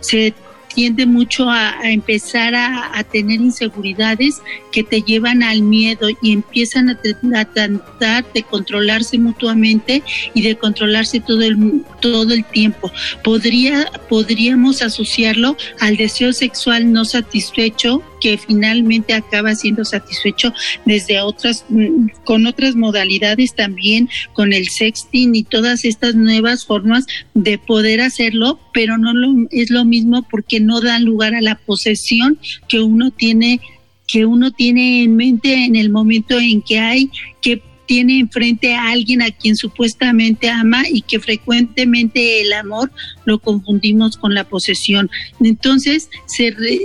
se 0.00 0.34
tiende 0.74 1.06
mucho 1.06 1.48
a, 1.48 1.74
empezar 1.84 2.54
a, 2.54 3.04
tener 3.04 3.40
inseguridades 3.40 4.40
que 4.70 4.82
te 4.82 5.02
llevan 5.02 5.42
al 5.42 5.62
miedo 5.62 6.08
y 6.22 6.32
empiezan 6.32 6.88
a, 6.90 6.96
tratar 6.96 8.32
de 8.32 8.42
controlarse 8.42 9.18
mutuamente 9.18 10.02
y 10.34 10.42
de 10.42 10.56
controlarse 10.56 11.20
todo 11.20 11.42
el, 11.42 11.82
todo 12.00 12.32
el 12.32 12.44
tiempo. 12.44 12.90
Podría, 13.22 13.90
podríamos 14.08 14.82
asociarlo 14.82 15.56
al 15.80 15.96
deseo 15.96 16.32
sexual 16.32 16.92
no 16.92 17.04
satisfecho 17.04 18.02
que 18.22 18.38
finalmente 18.38 19.14
acaba 19.14 19.56
siendo 19.56 19.84
satisfecho 19.84 20.54
desde 20.86 21.20
otras, 21.20 21.64
mm, 21.68 22.06
con 22.24 22.46
otras 22.46 22.76
modalidades 22.76 23.54
también, 23.54 24.08
con 24.32 24.52
el 24.52 24.68
sexting 24.68 25.34
y 25.34 25.42
todas 25.42 25.84
estas 25.84 26.14
nuevas 26.14 26.64
formas 26.64 27.04
de 27.34 27.58
poder 27.58 28.00
hacerlo, 28.00 28.60
pero 28.72 28.96
no 28.96 29.12
lo, 29.12 29.48
es 29.50 29.70
lo 29.70 29.84
mismo 29.84 30.22
porque 30.30 30.60
no 30.60 30.80
dan 30.80 31.04
lugar 31.04 31.34
a 31.34 31.40
la 31.40 31.56
posesión 31.56 32.38
que 32.68 32.80
uno 32.80 33.10
tiene 33.10 33.60
que 34.06 34.26
uno 34.26 34.50
tiene 34.50 35.04
en 35.04 35.16
mente 35.16 35.64
en 35.64 35.74
el 35.74 35.88
momento 35.88 36.38
en 36.38 36.60
que 36.60 36.78
hay 36.78 37.10
que 37.40 37.62
tiene 37.92 38.20
enfrente 38.20 38.74
a 38.74 38.88
alguien 38.88 39.20
a 39.20 39.30
quien 39.30 39.54
supuestamente 39.54 40.48
ama 40.48 40.82
y 40.90 41.02
que 41.02 41.20
frecuentemente 41.20 42.40
el 42.40 42.54
amor 42.54 42.90
lo 43.26 43.38
confundimos 43.38 44.16
con 44.16 44.34
la 44.34 44.44
posesión. 44.44 45.10
Entonces, 45.40 46.08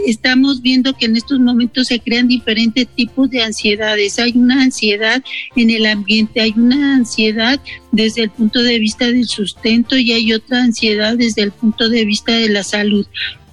estamos 0.05 0.61
viendo 0.61 0.97
que 0.97 1.05
en 1.05 1.15
estos 1.15 1.39
momentos 1.39 1.87
se 1.87 2.01
crean 2.01 2.27
diferentes 2.27 2.89
tipos 2.89 3.29
de 3.29 3.41
ansiedades. 3.41 4.19
Hay 4.19 4.33
una 4.35 4.61
ansiedad 4.61 5.23
en 5.55 5.69
el 5.69 5.85
ambiente, 5.85 6.41
hay 6.41 6.53
una 6.57 6.95
ansiedad 6.95 7.57
desde 7.93 8.23
el 8.23 8.29
punto 8.29 8.61
de 8.61 8.77
vista 8.77 9.05
del 9.05 9.29
sustento 9.29 9.97
y 9.97 10.11
hay 10.11 10.33
otra 10.33 10.61
ansiedad 10.61 11.15
desde 11.15 11.43
el 11.43 11.53
punto 11.53 11.87
de 11.87 12.03
vista 12.03 12.33
de 12.33 12.49
la 12.49 12.65
salud 12.65 13.07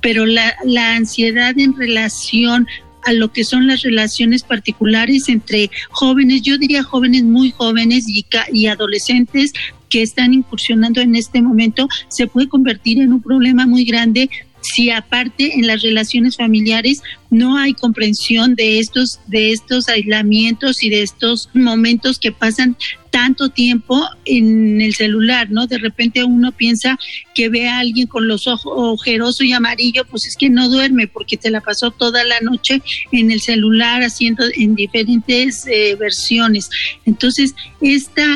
pero 0.04 0.26
la, 0.26 0.54
ansiedad 0.96 1.58
en 1.58 1.74
relación 1.74 2.68
a 3.04 3.12
lo 3.12 3.32
que 3.32 3.44
son 3.44 3.66
las 3.66 3.82
relaciones 3.82 4.42
particulares 4.42 5.28
entre 5.28 5.70
jóvenes, 5.90 6.42
yo 6.42 6.58
diría 6.58 6.82
jóvenes 6.82 7.24
muy 7.24 7.50
jóvenes 7.50 8.08
y, 8.08 8.24
y 8.52 8.66
adolescentes 8.66 9.52
que 9.88 10.02
están 10.02 10.34
incursionando 10.34 11.00
en 11.00 11.14
este 11.14 11.40
momento, 11.40 11.88
se 12.08 12.26
puede 12.26 12.48
convertir 12.48 13.00
en 13.00 13.12
un 13.12 13.22
problema 13.22 13.66
muy 13.66 13.84
grande 13.84 14.28
si 14.64 14.90
aparte 14.90 15.54
en 15.54 15.66
las 15.66 15.82
relaciones 15.82 16.36
familiares 16.36 17.02
no 17.30 17.58
hay 17.58 17.74
comprensión 17.74 18.54
de 18.54 18.78
estos 18.78 19.20
de 19.26 19.52
estos 19.52 19.88
aislamientos 19.88 20.82
y 20.82 20.88
de 20.88 21.02
estos 21.02 21.50
momentos 21.52 22.18
que 22.18 22.32
pasan 22.32 22.76
tanto 23.10 23.50
tiempo 23.50 24.02
en 24.24 24.80
el 24.80 24.94
celular, 24.94 25.48
¿no? 25.50 25.66
De 25.66 25.78
repente 25.78 26.24
uno 26.24 26.50
piensa 26.50 26.98
que 27.34 27.48
ve 27.48 27.68
a 27.68 27.78
alguien 27.78 28.08
con 28.08 28.26
los 28.26 28.46
ojos 28.46 28.72
ojeroso 28.74 29.44
y 29.44 29.52
amarillo, 29.52 30.04
pues 30.10 30.26
es 30.26 30.36
que 30.36 30.50
no 30.50 30.68
duerme 30.68 31.06
porque 31.06 31.36
te 31.36 31.50
la 31.50 31.60
pasó 31.60 31.90
toda 31.90 32.24
la 32.24 32.40
noche 32.40 32.82
en 33.12 33.30
el 33.30 33.40
celular 33.40 34.02
haciendo 34.02 34.44
en 34.56 34.74
diferentes 34.74 35.66
eh, 35.66 35.94
versiones. 35.94 36.70
Entonces, 37.04 37.54
esta, 37.80 38.26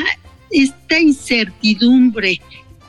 esta 0.51 0.99
incertidumbre 0.99 2.39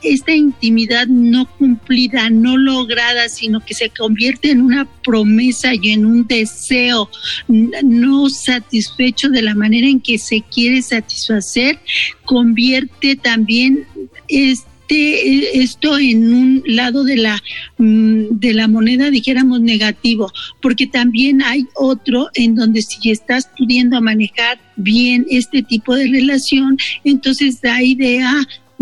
esta 0.03 0.33
intimidad 0.33 1.07
no 1.07 1.45
cumplida, 1.57 2.29
no 2.29 2.57
lograda, 2.57 3.29
sino 3.29 3.59
que 3.59 3.73
se 3.73 3.89
convierte 3.89 4.51
en 4.51 4.61
una 4.61 4.85
promesa 5.03 5.73
y 5.73 5.91
en 5.91 6.05
un 6.05 6.27
deseo 6.27 7.09
no 7.47 8.29
satisfecho 8.29 9.29
de 9.29 9.41
la 9.41 9.55
manera 9.55 9.87
en 9.87 9.99
que 9.99 10.17
se 10.17 10.41
quiere 10.41 10.81
satisfacer, 10.81 11.79
convierte 12.25 13.15
también 13.15 13.85
este 14.27 15.61
esto 15.61 15.97
en 15.97 16.33
un 16.33 16.63
lado 16.65 17.05
de 17.05 17.15
la 17.15 17.41
mm, 17.77 18.25
de 18.31 18.53
la 18.53 18.67
moneda 18.67 19.09
dijéramos 19.09 19.61
negativo 19.61 20.29
porque 20.61 20.85
también 20.85 21.41
hay 21.41 21.65
otro 21.75 22.29
en 22.33 22.55
donde 22.55 22.81
si 22.81 23.09
estás 23.09 23.49
pudiendo 23.57 24.01
manejar 24.01 24.59
bien 24.75 25.25
este 25.29 25.63
tipo 25.63 25.95
de 25.95 26.07
relación 26.07 26.77
entonces 27.05 27.61
da 27.61 27.81
idea 27.81 28.33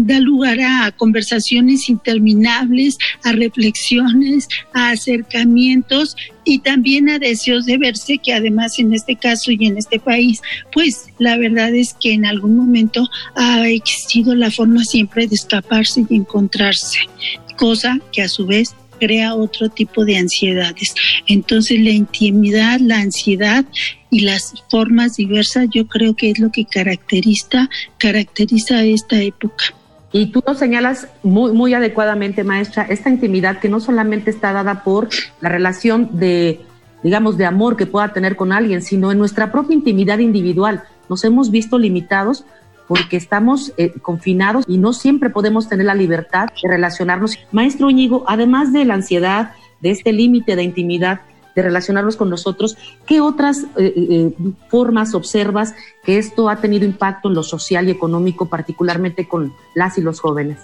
da 0.06 0.20
lugar 0.20 0.60
a 0.60 0.92
conversaciones 0.92 1.90
interminables, 1.90 2.98
a 3.24 3.32
reflexiones, 3.32 4.48
a 4.74 4.92
acercamientos 4.92 6.16
y 6.44 6.60
también 6.60 7.10
a 7.10 7.20
deseos 7.20 7.66
de 7.66 7.78
verse, 7.78 8.18
que 8.18 8.34
además 8.34 8.80
en 8.80 8.94
este 8.94 9.16
caso 9.16 9.52
y 9.52 9.68
en 9.68 9.78
este 9.78 10.00
país, 10.00 10.42
pues 10.72 11.08
la 11.20 11.38
verdad 11.38 11.74
es 11.74 11.96
que 12.00 12.14
en 12.14 12.26
algún 12.26 12.56
momento 12.56 13.08
ha 13.36 13.68
existido 13.68 14.36
la 14.36 14.52
forma 14.52 14.84
siempre 14.84 15.28
de 15.28 15.36
escaparse 15.36 16.06
y 16.10 16.16
encontrarse, 16.16 17.00
cosa 17.58 18.00
que 18.12 18.22
a 18.22 18.30
su 18.30 18.46
vez 18.46 18.76
crea 19.00 19.34
otro 19.34 19.70
tipo 19.70 20.06
de 20.06 20.18
ansiedades. 20.18 20.94
Entonces 21.28 21.80
la 21.80 21.92
intimidad, 21.92 22.80
la 22.80 23.00
ansiedad 23.00 23.66
y 24.12 24.22
las 24.22 24.54
formas 24.70 25.16
diversas 25.16 25.68
yo 25.72 25.88
creo 25.88 26.16
que 26.16 26.32
es 26.32 26.40
lo 26.40 26.52
que 26.52 26.66
caracteriza, 26.66 27.70
caracteriza 27.98 28.84
esta 28.84 29.22
época. 29.22 29.74
Y 30.12 30.28
tú 30.28 30.44
lo 30.46 30.56
señalas 30.56 31.08
muy, 31.22 31.52
muy 31.54 31.74
adecuadamente, 31.74 32.44
maestra, 32.44 32.84
esta 32.84 33.10
intimidad 33.10 33.60
que 33.60 33.70
no 33.70 33.80
solamente 33.80 34.32
está 34.32 34.54
dada 34.54 34.84
por 34.84 35.10
la 35.40 35.50
relación 35.50 36.18
de, 36.20 36.62
digamos, 37.04 37.38
de 37.38 37.46
amor 37.46 37.78
que 37.78 37.86
pueda 37.86 38.12
tener 38.12 38.36
con 38.36 38.52
alguien, 38.52 38.82
sino 38.82 39.12
en 39.12 39.20
nuestra 39.20 39.52
propia 39.52 39.76
intimidad 39.76 40.20
individual. 40.20 40.84
Nos 41.10 41.24
hemos 41.24 41.52
visto 41.52 41.78
limitados 41.78 42.46
porque 42.88 43.18
estamos 43.18 43.72
eh, 43.78 43.94
confinados 44.02 44.66
y 44.68 44.80
no 44.80 44.94
siempre 44.94 45.30
podemos 45.30 45.70
tener 45.70 45.86
la 45.86 45.94
libertad 45.94 46.50
de 46.62 46.70
relacionarnos. 46.70 47.38
Maestro 47.52 47.92
Íñigo, 47.92 48.24
además 48.28 48.74
de 48.74 48.84
la 48.86 48.96
ansiedad, 48.96 49.52
de 49.80 49.92
este 49.92 50.12
límite 50.12 50.56
de 50.56 50.64
intimidad, 50.64 51.22
de 51.60 51.64
relacionarnos 51.64 52.16
con 52.16 52.30
nosotros, 52.30 52.78
¿qué 53.06 53.22
otras 53.22 53.64
eh, 53.78 53.94
eh, 53.96 54.32
formas 54.70 55.14
observas 55.14 55.74
que 56.04 56.18
esto 56.18 56.50
ha 56.50 56.62
tenido 56.62 56.86
impacto 56.86 57.30
en 57.30 57.36
lo 57.36 57.44
social 57.44 57.88
y 57.88 57.92
económico, 57.92 58.50
particularmente 58.50 59.28
con 59.28 59.54
las 59.76 59.98
y 59.98 60.02
los 60.02 60.20
jóvenes? 60.20 60.58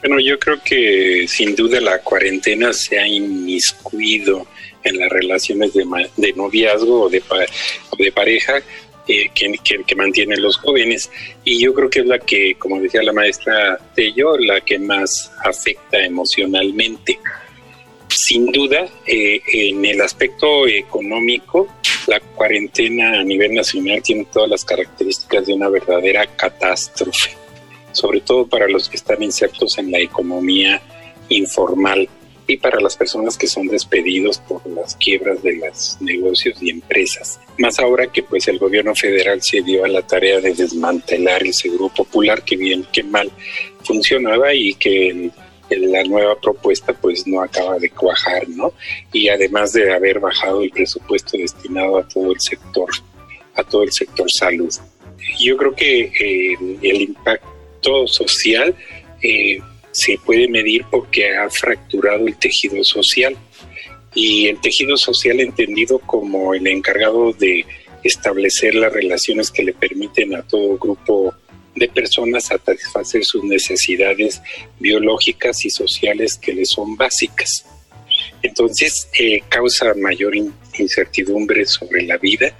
Bueno, 0.00 0.20
yo 0.20 0.38
creo 0.38 0.58
que 0.62 1.26
sin 1.26 1.56
duda 1.56 1.80
la 1.80 1.98
cuarentena 2.00 2.72
se 2.72 2.98
ha 2.98 3.06
inmiscuido 3.06 4.46
en 4.82 4.98
las 4.98 5.08
relaciones 5.08 5.72
de, 5.72 5.84
de 6.16 6.32
noviazgo 6.34 7.04
o 7.04 7.08
de, 7.08 7.22
de 7.98 8.12
pareja 8.12 8.62
eh, 9.06 9.30
que, 9.34 9.52
que, 9.86 9.96
mantienen 9.96 10.40
los 10.40 10.56
jóvenes. 10.56 11.10
Y 11.44 11.62
yo 11.62 11.74
creo 11.74 11.90
que 11.90 12.00
es 12.00 12.06
la 12.06 12.18
que, 12.18 12.54
como 12.54 12.80
decía 12.80 13.02
la 13.02 13.12
maestra 13.12 13.78
Tello, 13.94 14.38
la 14.38 14.60
que 14.60 14.78
más 14.78 15.30
afecta 15.44 16.02
emocionalmente. 16.02 17.18
Sin 18.16 18.46
duda, 18.46 18.88
eh, 19.06 19.40
en 19.52 19.84
el 19.84 20.00
aspecto 20.00 20.68
económico, 20.68 21.66
la 22.06 22.20
cuarentena 22.20 23.18
a 23.18 23.24
nivel 23.24 23.54
nacional 23.54 24.02
tiene 24.02 24.24
todas 24.32 24.48
las 24.48 24.64
características 24.64 25.46
de 25.46 25.54
una 25.54 25.68
verdadera 25.68 26.24
catástrofe, 26.24 27.30
sobre 27.90 28.20
todo 28.20 28.46
para 28.46 28.68
los 28.68 28.88
que 28.88 28.98
están 28.98 29.20
insertos 29.20 29.78
en 29.78 29.90
la 29.90 29.98
economía 29.98 30.80
informal 31.28 32.08
y 32.46 32.56
para 32.56 32.80
las 32.80 32.96
personas 32.96 33.36
que 33.36 33.48
son 33.48 33.66
despedidos 33.66 34.38
por 34.38 34.64
las 34.68 34.94
quiebras 34.94 35.42
de 35.42 35.56
los 35.56 35.96
negocios 36.00 36.62
y 36.62 36.70
empresas. 36.70 37.40
Más 37.58 37.80
ahora 37.80 38.06
que 38.06 38.22
pues 38.22 38.46
el 38.46 38.58
gobierno 38.60 38.94
federal 38.94 39.42
se 39.42 39.60
dio 39.62 39.84
a 39.84 39.88
la 39.88 40.06
tarea 40.06 40.40
de 40.40 40.54
desmantelar 40.54 41.42
el 41.42 41.54
seguro 41.54 41.88
popular 41.88 42.44
que 42.44 42.56
bien 42.56 42.86
que 42.92 43.02
mal 43.02 43.32
funcionaba 43.82 44.54
y 44.54 44.74
que 44.74 45.30
la 45.70 46.04
nueva 46.04 46.38
propuesta 46.40 46.92
pues 46.92 47.26
no 47.26 47.42
acaba 47.42 47.78
de 47.78 47.90
cuajar, 47.90 48.48
¿no? 48.48 48.72
Y 49.12 49.28
además 49.28 49.72
de 49.72 49.92
haber 49.92 50.20
bajado 50.20 50.62
el 50.62 50.70
presupuesto 50.70 51.36
destinado 51.36 51.98
a 51.98 52.08
todo 52.08 52.32
el 52.32 52.40
sector, 52.40 52.88
a 53.54 53.64
todo 53.64 53.82
el 53.82 53.92
sector 53.92 54.26
salud. 54.30 54.72
Yo 55.40 55.56
creo 55.56 55.74
que 55.74 56.00
eh, 56.02 56.56
el 56.82 57.02
impacto 57.02 58.06
social 58.06 58.74
eh, 59.22 59.58
se 59.90 60.18
puede 60.18 60.48
medir 60.48 60.84
porque 60.90 61.36
ha 61.36 61.48
fracturado 61.48 62.26
el 62.26 62.36
tejido 62.36 62.82
social 62.84 63.36
y 64.14 64.48
el 64.48 64.60
tejido 64.60 64.96
social 64.96 65.40
entendido 65.40 65.98
como 66.00 66.54
el 66.54 66.66
encargado 66.66 67.32
de 67.32 67.64
establecer 68.02 68.74
las 68.74 68.92
relaciones 68.92 69.50
que 69.50 69.64
le 69.64 69.72
permiten 69.72 70.34
a 70.34 70.42
todo 70.42 70.78
grupo 70.78 71.34
de 71.74 71.88
personas 71.88 72.46
satisfacer 72.46 73.24
sus 73.24 73.44
necesidades 73.44 74.40
biológicas 74.78 75.64
y 75.64 75.70
sociales 75.70 76.38
que 76.38 76.54
le 76.54 76.64
son 76.64 76.96
básicas. 76.96 77.66
Entonces 78.42 79.08
eh, 79.18 79.40
causa 79.48 79.94
mayor 79.94 80.34
incertidumbre 80.78 81.66
sobre 81.66 82.02
la 82.02 82.16
vida 82.18 82.54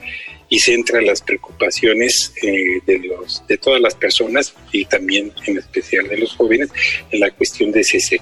y 0.48 0.58
centra 0.58 1.00
las 1.00 1.22
preocupaciones 1.22 2.32
eh, 2.42 2.80
de, 2.86 2.98
los, 2.98 3.46
de 3.46 3.56
todas 3.56 3.80
las 3.80 3.94
personas 3.94 4.54
y 4.72 4.84
también 4.84 5.32
en 5.46 5.58
especial 5.58 6.08
de 6.08 6.18
los 6.18 6.34
jóvenes 6.34 6.70
en 7.10 7.20
la 7.20 7.30
cuestión 7.30 7.72
de 7.72 7.82
si 7.82 8.00
se, 8.00 8.20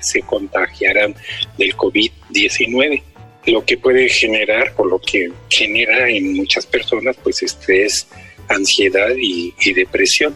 se 0.00 0.20
contagiarán 0.22 1.14
del 1.56 1.76
COVID-19 1.76 3.02
lo 3.46 3.64
que 3.64 3.76
puede 3.76 4.08
generar 4.08 4.72
o 4.76 4.86
lo 4.86 4.98
que 4.98 5.30
genera 5.50 6.08
en 6.08 6.34
muchas 6.34 6.66
personas 6.66 7.16
pues 7.22 7.42
estrés, 7.42 8.06
ansiedad 8.48 9.10
y, 9.16 9.52
depresión. 9.72 10.34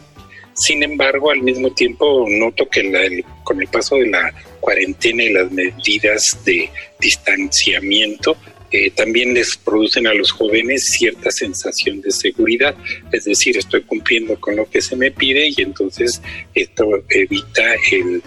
Sin 0.55 0.83
embargo, 0.83 1.31
al 1.31 1.43
mismo 1.43 1.71
tiempo 1.73 2.27
noto 2.29 2.69
que 2.69 3.23
con 3.45 3.61
el 3.61 3.69
paso 3.69 3.97
de 3.97 4.09
la 4.09 4.35
cuarentena 4.61 5.23
y 5.23 5.33
las 5.33 5.53
medidas 5.53 6.23
de 6.45 6.69
distanciamiento 6.99 8.37
eh, 8.71 8.91
también 8.91 9.33
les 9.33 9.57
producen 9.57 10.07
a 10.07 10.13
los 10.13 10.31
jóvenes 10.31 10.91
cierta 10.99 11.31
sensación 11.31 12.03
de 12.03 12.11
seguridad, 12.11 12.75
es 13.13 13.25
decir, 13.25 13.57
estoy 13.57 13.81
cumpliendo 13.83 14.39
con 14.39 14.57
lo 14.57 14.69
que 14.69 14.83
se 14.83 14.95
me 14.95 15.11
pide 15.11 15.49
y 15.49 15.55
entonces 15.63 16.21
esto 16.55 17.03
evita 17.09 17.63
el, 17.91 18.23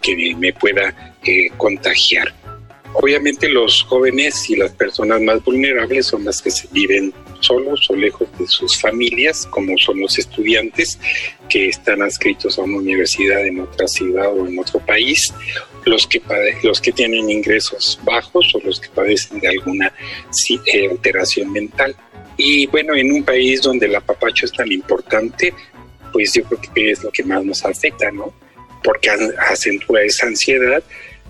que 0.00 0.34
me 0.36 0.54
pueda 0.54 1.16
eh, 1.24 1.50
contagiar. 1.58 2.41
Obviamente 2.94 3.48
los 3.48 3.82
jóvenes 3.84 4.50
y 4.50 4.56
las 4.56 4.72
personas 4.72 5.20
más 5.22 5.42
vulnerables 5.42 6.06
son 6.06 6.24
las 6.24 6.42
que 6.42 6.50
se 6.50 6.68
viven 6.72 7.12
solos 7.40 7.88
o 7.88 7.96
lejos 7.96 8.28
de 8.38 8.46
sus 8.46 8.78
familias, 8.78 9.46
como 9.46 9.78
son 9.78 10.00
los 10.00 10.18
estudiantes 10.18 10.98
que 11.48 11.68
están 11.68 12.02
adscritos 12.02 12.58
a 12.58 12.62
una 12.62 12.76
universidad 12.76 13.46
en 13.46 13.60
otra 13.60 13.88
ciudad 13.88 14.32
o 14.32 14.46
en 14.46 14.58
otro 14.58 14.78
país, 14.80 15.32
los 15.86 16.06
que, 16.06 16.20
los 16.62 16.80
que 16.80 16.92
tienen 16.92 17.30
ingresos 17.30 17.98
bajos 18.04 18.54
o 18.54 18.60
los 18.60 18.78
que 18.78 18.88
padecen 18.90 19.40
de 19.40 19.48
alguna 19.48 19.92
eh, 20.66 20.88
alteración 20.90 21.50
mental. 21.50 21.96
Y 22.36 22.66
bueno, 22.66 22.94
en 22.94 23.10
un 23.10 23.24
país 23.24 23.62
donde 23.62 23.86
el 23.86 23.96
apapacho 23.96 24.44
es 24.44 24.52
tan 24.52 24.70
importante, 24.70 25.54
pues 26.12 26.32
yo 26.34 26.44
creo 26.44 26.60
que 26.60 26.90
es 26.90 27.02
lo 27.02 27.10
que 27.10 27.24
más 27.24 27.42
nos 27.44 27.64
afecta, 27.64 28.10
¿no? 28.10 28.34
Porque 28.84 29.10
acentúa 29.10 30.02
esa 30.02 30.26
ansiedad 30.26 30.82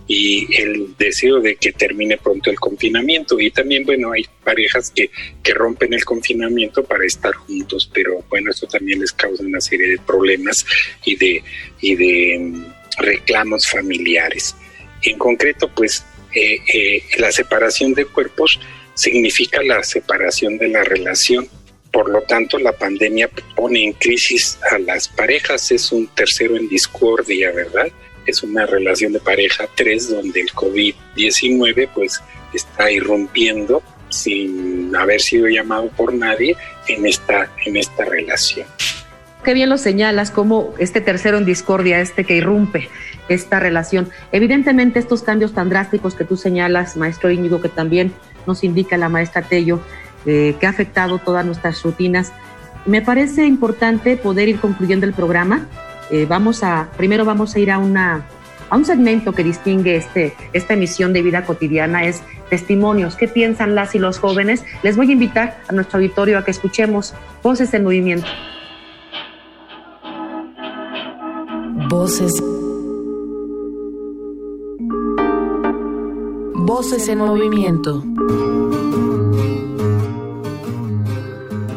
y 0.07 0.55
el 0.61 0.97
deseo 0.99 1.41
de 1.41 1.57
que 1.57 1.73
termine 1.73 2.17
pronto 2.17 2.51
el 2.51 2.59
confinamiento. 2.59 3.41
Y 3.41 3.51
también, 3.51 3.85
bueno, 3.85 4.13
hay 4.13 4.25
parejas 4.45 4.91
que, 4.91 5.11
que 5.43 5.55
rompen 5.55 5.95
el 5.95 6.05
confinamiento 6.05 6.83
para 6.85 7.05
estar 7.05 7.35
juntos, 7.35 7.91
pero 7.93 8.25
bueno, 8.29 8.51
esto 8.51 8.67
también 8.67 9.01
les 9.01 9.13
causa 9.13 9.43
una 9.43 9.61
serie 9.61 9.89
de 9.89 9.99
problemas 9.99 10.65
y 11.05 11.17
de, 11.17 11.43
y 11.81 11.95
de 11.95 12.39
mm, 12.39 12.65
reclamos 12.99 13.67
familiares. 13.69 14.55
En 15.03 15.19
concreto, 15.19 15.71
pues 15.75 16.05
eh, 16.35 16.59
eh, 16.73 17.03
la 17.19 17.31
separación 17.31 17.95
de 17.95 18.07
cuerpos 18.07 18.59
significa 18.95 19.63
la 19.63 19.83
separación 19.83 20.59
de 20.59 20.69
la 20.69 20.85
relación. 20.85 21.49
Por 21.91 22.09
lo 22.09 22.23
tanto, 22.23 22.59
la 22.59 22.73
pandemia 22.73 23.29
pone 23.55 23.85
en 23.85 23.93
crisis 23.93 24.59
a 24.71 24.79
las 24.79 25.09
parejas, 25.09 25.71
es 25.71 25.93
un 25.93 26.07
tercero 26.09 26.57
en 26.57 26.69
discordia, 26.69 27.53
¿verdad? 27.53 27.89
Es 28.27 28.43
una 28.43 28.67
relación 28.67 29.13
de 29.13 29.21
pareja 29.21 29.65
3 29.75 30.11
donde 30.11 30.41
el 30.41 30.49
COVID-19 30.53 31.89
pues 31.95 32.21
está 32.53 32.91
irrumpiendo 32.91 33.83
sin 34.09 34.95
haber 34.95 35.21
sido 35.21 35.49
llamado 35.49 35.89
por 35.89 36.13
nadie 36.13 36.57
en 36.89 37.07
esta, 37.07 37.51
en 37.65 37.77
esta 37.77 38.05
relación. 38.05 38.67
Qué 39.45 39.55
bien 39.55 39.71
lo 39.71 39.79
señalas, 39.79 40.31
como 40.31 40.73
este 40.79 41.01
tercero 41.01 41.39
en 41.39 41.45
discordia, 41.45 42.01
este 42.01 42.25
que 42.25 42.37
irrumpe 42.37 42.89
esta 43.29 43.59
relación. 43.59 44.09
Evidentemente 44.31 45.01
estos 45.01 45.23
cambios 45.23 45.53
tan 45.53 45.69
drásticos 45.69 46.15
que 46.15 46.25
tú 46.25 46.37
señalas, 46.37 46.97
maestro 46.97 47.31
Íñigo, 47.31 47.61
que 47.61 47.69
también 47.69 48.13
nos 48.47 48.63
indica 48.63 48.97
la 48.97 49.09
maestra 49.09 49.43
Tello, 49.43 49.81
eh, 50.27 50.55
que 50.61 50.67
ha 50.67 50.71
afectado 50.71 51.19
todas 51.19 51.45
nuestras 51.45 51.83
rutinas, 51.83 52.33
me 52.87 53.03
parece 53.03 53.47
importante 53.47 54.17
poder 54.17 54.49
ir 54.49 54.61
concluyendo 54.61 55.07
el 55.07 55.13
programa 55.13 55.67
eh, 56.11 56.27
vamos 56.29 56.63
a, 56.63 56.89
primero 56.97 57.25
vamos 57.25 57.55
a 57.55 57.59
ir 57.59 57.71
a 57.71 57.79
una 57.79 58.27
a 58.73 58.77
un 58.77 58.87
segmento 58.87 59.33
que 59.33 59.45
distingue 59.45 59.97
este, 59.97 60.35
esta 60.55 60.73
emisión 60.73 61.13
de 61.13 61.21
vida 61.21 61.45
cotidiana 61.45 62.05
es 62.05 62.23
testimonios. 62.49 63.17
¿Qué 63.17 63.29
piensan 63.29 63.75
las 63.75 63.95
y 63.95 63.99
los 63.99 64.19
jóvenes? 64.19 64.65
Les 64.83 64.97
voy 64.97 65.11
a 65.11 65.13
invitar 65.13 65.59
a 65.69 65.73
nuestro 65.75 65.99
auditorio 65.99 66.39
a 66.39 66.45
que 66.45 66.53
escuchemos 66.53 67.15
Voces 67.43 67.75
en 67.75 67.85
Movimiento. 67.85 68.27
Voces. 71.91 72.33
Voces 76.55 77.09
en 77.09 77.19
movimiento. 77.19 78.03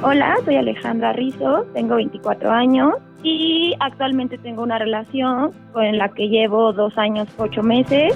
Hola, 0.01 0.37
soy 0.45 0.55
Alejandra 0.55 1.11
Rizo, 1.11 1.65
tengo 1.73 1.95
24 1.95 2.49
años 2.49 2.93
y 3.25 3.73
actualmente 3.79 4.37
tengo 4.37 4.61
una 4.61 4.77
relación 4.77 5.51
con 5.73 5.97
la 5.97 6.09
que 6.09 6.29
llevo 6.29 6.71
dos 6.73 6.95
años, 6.95 7.27
ocho 7.39 7.63
meses. 7.63 8.13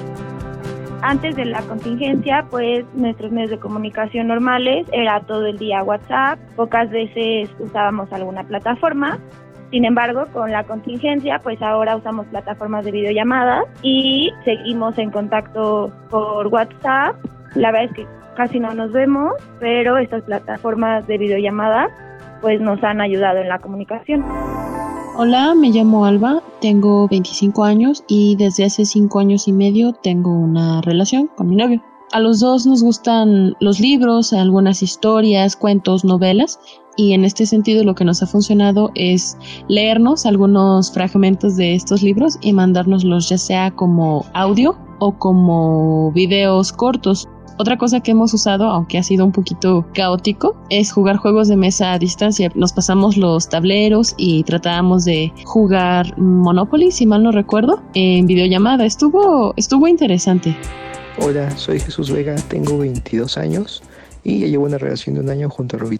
Antes 1.01 1.35
de 1.35 1.45
la 1.45 1.61
contingencia, 1.63 2.45
pues 2.51 2.85
nuestros 2.93 3.31
medios 3.31 3.49
de 3.49 3.57
comunicación 3.57 4.27
normales 4.27 4.85
era 4.91 5.19
todo 5.21 5.47
el 5.47 5.57
día 5.57 5.81
WhatsApp, 5.81 6.37
pocas 6.55 6.91
veces 6.91 7.49
usábamos 7.57 8.13
alguna 8.13 8.43
plataforma. 8.43 9.17
Sin 9.71 9.83
embargo, 9.85 10.25
con 10.31 10.51
la 10.51 10.63
contingencia, 10.63 11.39
pues 11.39 11.59
ahora 11.61 11.95
usamos 11.95 12.27
plataformas 12.27 12.85
de 12.85 12.91
videollamadas 12.91 13.65
y 13.81 14.31
seguimos 14.45 14.95
en 14.99 15.09
contacto 15.09 15.91
por 16.11 16.47
WhatsApp. 16.47 17.15
La 17.55 17.71
verdad 17.71 17.89
es 17.89 17.95
que 17.95 18.07
casi 18.35 18.59
no 18.59 18.75
nos 18.75 18.91
vemos, 18.91 19.33
pero 19.59 19.97
estas 19.97 20.21
plataformas 20.23 21.07
de 21.07 21.17
videollamadas 21.17 21.89
pues 22.41 22.61
nos 22.61 22.83
han 22.83 23.01
ayudado 23.01 23.39
en 23.39 23.49
la 23.49 23.57
comunicación. 23.57 24.23
Hola, 25.21 25.53
me 25.53 25.69
llamo 25.69 26.05
Alba, 26.05 26.41
tengo 26.61 27.09
25 27.09 27.65
años 27.65 28.05
y 28.07 28.37
desde 28.37 28.63
hace 28.63 28.85
5 28.85 29.19
años 29.19 29.49
y 29.49 29.51
medio 29.51 29.91
tengo 29.91 30.31
una 30.31 30.79
relación 30.79 31.29
con 31.35 31.49
mi 31.49 31.57
novio. 31.57 31.83
A 32.13 32.21
los 32.21 32.39
dos 32.39 32.65
nos 32.65 32.81
gustan 32.81 33.53
los 33.59 33.81
libros, 33.81 34.31
algunas 34.31 34.81
historias, 34.81 35.57
cuentos, 35.57 36.05
novelas 36.05 36.61
y 36.95 37.11
en 37.11 37.25
este 37.25 37.45
sentido 37.45 37.83
lo 37.83 37.95
que 37.95 38.05
nos 38.05 38.23
ha 38.23 38.27
funcionado 38.27 38.91
es 38.95 39.37
leernos 39.67 40.25
algunos 40.25 40.89
fragmentos 40.89 41.57
de 41.57 41.75
estos 41.75 42.01
libros 42.01 42.37
y 42.39 42.53
mandárnoslos 42.53 43.27
ya 43.27 43.37
sea 43.37 43.71
como 43.71 44.25
audio 44.33 44.77
o 44.99 45.17
como 45.17 46.13
videos 46.13 46.71
cortos. 46.71 47.27
Otra 47.61 47.77
cosa 47.77 47.99
que 47.99 48.11
hemos 48.11 48.33
usado, 48.33 48.67
aunque 48.67 48.97
ha 48.97 49.03
sido 49.03 49.25
un 49.25 49.33
poquito 49.33 49.85
caótico, 49.93 50.55
es 50.69 50.93
jugar 50.93 51.17
juegos 51.17 51.49
de 51.49 51.57
mesa 51.57 51.91
a 51.91 51.99
distancia. 51.99 52.49
Nos 52.55 52.71
pasamos 52.71 53.17
los 53.17 53.49
tableros 53.49 54.15
y 54.15 54.45
tratábamos 54.45 55.03
de 55.03 55.33
jugar 55.43 56.17
Monopoly, 56.17 56.89
si 56.93 57.05
mal 57.05 57.21
no 57.21 57.33
recuerdo, 57.33 57.83
en 57.95 58.27
videollamada. 58.27 58.85
Estuvo, 58.85 59.53
estuvo 59.57 59.89
interesante. 59.89 60.55
Hola, 61.21 61.51
soy 61.57 61.81
Jesús 61.81 62.09
Vega, 62.11 62.35
tengo 62.47 62.77
22 62.77 63.37
años 63.37 63.83
y 64.23 64.37
llevo 64.45 64.63
una 64.63 64.77
relación 64.77 65.15
de 65.15 65.21
un 65.21 65.29
año 65.29 65.49
junto 65.49 65.75
a 65.75 65.79
Rubí 65.79 65.99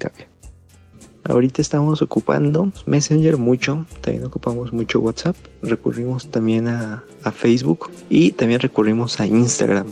Ahorita 1.26 1.62
estamos 1.62 2.02
ocupando 2.02 2.72
Messenger 2.86 3.36
mucho, 3.36 3.86
también 4.00 4.24
ocupamos 4.26 4.72
mucho 4.72 5.02
WhatsApp, 5.02 5.36
recurrimos 5.62 6.32
también 6.32 6.70
a, 6.70 7.04
a 7.22 7.32
Facebook 7.34 7.92
y 8.10 8.32
también 8.32 8.62
recurrimos 8.62 9.20
a 9.20 9.28
Instagram. 9.28 9.88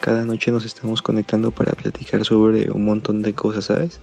Cada 0.00 0.24
noche 0.24 0.50
nos 0.50 0.64
estamos 0.64 1.02
conectando 1.02 1.50
para 1.50 1.72
platicar 1.72 2.24
sobre 2.24 2.70
un 2.70 2.86
montón 2.86 3.20
de 3.20 3.34
cosas, 3.34 3.66
¿sabes? 3.66 4.00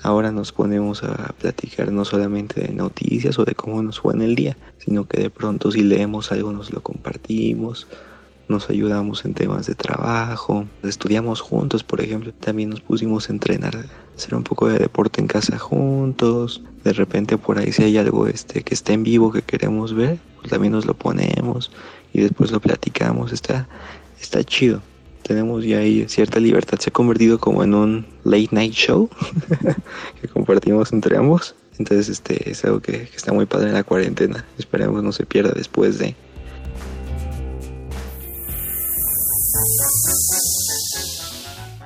Ahora 0.00 0.30
nos 0.30 0.52
ponemos 0.52 1.02
a 1.02 1.32
platicar 1.32 1.90
no 1.90 2.04
solamente 2.04 2.60
de 2.60 2.72
noticias 2.72 3.36
o 3.40 3.44
de 3.44 3.56
cómo 3.56 3.82
nos 3.82 3.98
fue 3.98 4.14
en 4.14 4.22
el 4.22 4.36
día, 4.36 4.56
sino 4.78 5.08
que 5.08 5.22
de 5.22 5.30
pronto 5.30 5.72
si 5.72 5.82
leemos 5.82 6.30
algo 6.30 6.52
nos 6.52 6.72
lo 6.72 6.84
compartimos, 6.84 7.88
nos 8.46 8.70
ayudamos 8.70 9.24
en 9.24 9.34
temas 9.34 9.66
de 9.66 9.74
trabajo, 9.74 10.66
estudiamos 10.84 11.40
juntos, 11.40 11.82
por 11.82 12.00
ejemplo, 12.00 12.32
también 12.32 12.70
nos 12.70 12.80
pusimos 12.80 13.28
a 13.28 13.32
entrenar, 13.32 13.86
hacer 14.16 14.36
un 14.36 14.44
poco 14.44 14.68
de 14.68 14.78
deporte 14.78 15.20
en 15.20 15.26
casa 15.26 15.58
juntos, 15.58 16.62
de 16.84 16.92
repente 16.92 17.38
por 17.38 17.58
ahí 17.58 17.72
si 17.72 17.82
hay 17.82 17.98
algo 17.98 18.28
este 18.28 18.62
que 18.62 18.74
esté 18.74 18.92
en 18.92 19.02
vivo 19.02 19.32
que 19.32 19.42
queremos 19.42 19.94
ver, 19.94 20.16
pues 20.36 20.50
también 20.50 20.74
nos 20.74 20.86
lo 20.86 20.94
ponemos 20.94 21.72
y 22.12 22.20
después 22.20 22.52
lo 22.52 22.60
platicamos, 22.60 23.32
está 23.32 23.66
está 24.20 24.44
chido 24.44 24.80
tenemos 25.24 25.64
ya 25.64 25.78
ahí 25.78 26.04
cierta 26.08 26.38
libertad. 26.38 26.78
Se 26.78 26.90
ha 26.90 26.92
convertido 26.92 27.38
como 27.38 27.64
en 27.64 27.74
un 27.74 28.06
late 28.24 28.50
night 28.52 28.74
show 28.74 29.08
que 30.20 30.28
compartimos 30.28 30.92
entre 30.92 31.16
ambos. 31.16 31.54
Entonces 31.78 32.08
este 32.08 32.50
es 32.50 32.64
algo 32.64 32.80
que, 32.80 33.08
que 33.08 33.16
está 33.16 33.32
muy 33.32 33.46
padre 33.46 33.68
en 33.68 33.74
la 33.74 33.82
cuarentena. 33.82 34.44
Esperemos 34.58 35.02
no 35.02 35.12
se 35.12 35.26
pierda 35.26 35.52
después 35.52 35.98
de. 35.98 36.14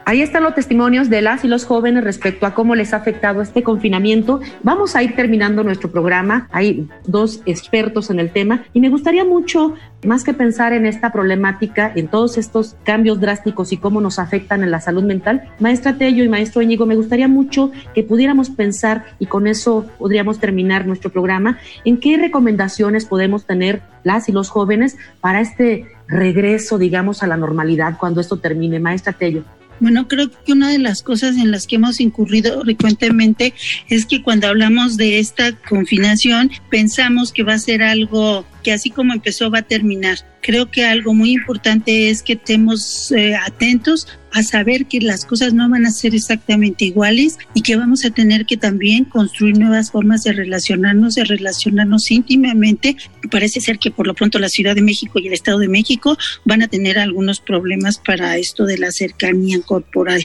Ahí 0.08 0.22
están 0.22 0.42
los 0.42 0.54
testimonios 0.54 1.10
de 1.10 1.20
las 1.20 1.44
y 1.44 1.48
los 1.48 1.66
jóvenes 1.66 2.02
respecto 2.02 2.46
a 2.46 2.54
cómo 2.54 2.74
les 2.74 2.94
ha 2.94 2.96
afectado 2.96 3.42
este 3.42 3.62
confinamiento. 3.62 4.40
Vamos 4.62 4.96
a 4.96 5.02
ir 5.02 5.14
terminando 5.14 5.62
nuestro 5.62 5.90
programa. 5.90 6.48
Hay 6.50 6.88
dos 7.06 7.42
expertos 7.44 8.08
en 8.08 8.18
el 8.18 8.30
tema 8.30 8.64
y 8.72 8.80
me 8.80 8.88
gustaría 8.88 9.26
mucho, 9.26 9.74
más 10.06 10.24
que 10.24 10.32
pensar 10.32 10.72
en 10.72 10.86
esta 10.86 11.12
problemática, 11.12 11.92
en 11.94 12.08
todos 12.08 12.38
estos 12.38 12.74
cambios 12.84 13.20
drásticos 13.20 13.70
y 13.70 13.76
cómo 13.76 14.00
nos 14.00 14.18
afectan 14.18 14.62
en 14.62 14.70
la 14.70 14.80
salud 14.80 15.02
mental, 15.02 15.42
maestra 15.60 15.98
Tello 15.98 16.24
y 16.24 16.28
maestro 16.30 16.62
Íñigo, 16.62 16.86
me 16.86 16.96
gustaría 16.96 17.28
mucho 17.28 17.70
que 17.94 18.02
pudiéramos 18.02 18.48
pensar, 18.48 19.04
y 19.18 19.26
con 19.26 19.46
eso 19.46 19.84
podríamos 19.98 20.40
terminar 20.40 20.86
nuestro 20.86 21.10
programa, 21.12 21.58
en 21.84 22.00
qué 22.00 22.16
recomendaciones 22.16 23.04
podemos 23.04 23.44
tener 23.44 23.82
las 24.04 24.30
y 24.30 24.32
los 24.32 24.48
jóvenes 24.48 24.96
para 25.20 25.42
este 25.42 25.84
regreso, 26.06 26.78
digamos, 26.78 27.22
a 27.22 27.26
la 27.26 27.36
normalidad 27.36 27.98
cuando 27.98 28.22
esto 28.22 28.38
termine. 28.38 28.80
Maestra 28.80 29.12
Tello. 29.12 29.44
Bueno, 29.80 30.08
creo 30.08 30.30
que 30.30 30.52
una 30.52 30.70
de 30.70 30.78
las 30.78 31.02
cosas 31.02 31.36
en 31.36 31.50
las 31.50 31.66
que 31.66 31.76
hemos 31.76 32.00
incurrido 32.00 32.62
frecuentemente 32.62 33.54
es 33.88 34.06
que 34.06 34.22
cuando 34.22 34.48
hablamos 34.48 34.96
de 34.96 35.18
esta 35.18 35.52
confinación 35.52 36.50
pensamos 36.70 37.32
que 37.32 37.44
va 37.44 37.54
a 37.54 37.58
ser 37.58 37.82
algo 37.82 38.44
que 38.68 38.74
así 38.74 38.90
como 38.90 39.14
empezó 39.14 39.50
va 39.50 39.60
a 39.60 39.62
terminar. 39.62 40.18
Creo 40.42 40.70
que 40.70 40.84
algo 40.84 41.14
muy 41.14 41.32
importante 41.32 42.10
es 42.10 42.22
que 42.22 42.34
estemos 42.34 43.10
eh, 43.12 43.34
atentos 43.34 44.06
a 44.30 44.42
saber 44.42 44.84
que 44.84 45.00
las 45.00 45.24
cosas 45.24 45.54
no 45.54 45.70
van 45.70 45.86
a 45.86 45.90
ser 45.90 46.14
exactamente 46.14 46.84
iguales 46.84 47.38
y 47.54 47.62
que 47.62 47.76
vamos 47.76 48.04
a 48.04 48.10
tener 48.10 48.44
que 48.44 48.58
también 48.58 49.06
construir 49.06 49.58
nuevas 49.58 49.90
formas 49.90 50.22
de 50.24 50.34
relacionarnos, 50.34 51.14
de 51.14 51.24
relacionarnos 51.24 52.10
íntimamente. 52.10 52.94
Parece 53.30 53.62
ser 53.62 53.78
que 53.78 53.90
por 53.90 54.06
lo 54.06 54.12
pronto 54.12 54.38
la 54.38 54.50
Ciudad 54.50 54.74
de 54.74 54.82
México 54.82 55.18
y 55.18 55.28
el 55.28 55.32
Estado 55.32 55.60
de 55.60 55.68
México 55.68 56.18
van 56.44 56.60
a 56.60 56.68
tener 56.68 56.98
algunos 56.98 57.40
problemas 57.40 57.96
para 57.96 58.36
esto 58.36 58.66
de 58.66 58.76
la 58.76 58.92
cercanía 58.92 59.62
corporal. 59.62 60.22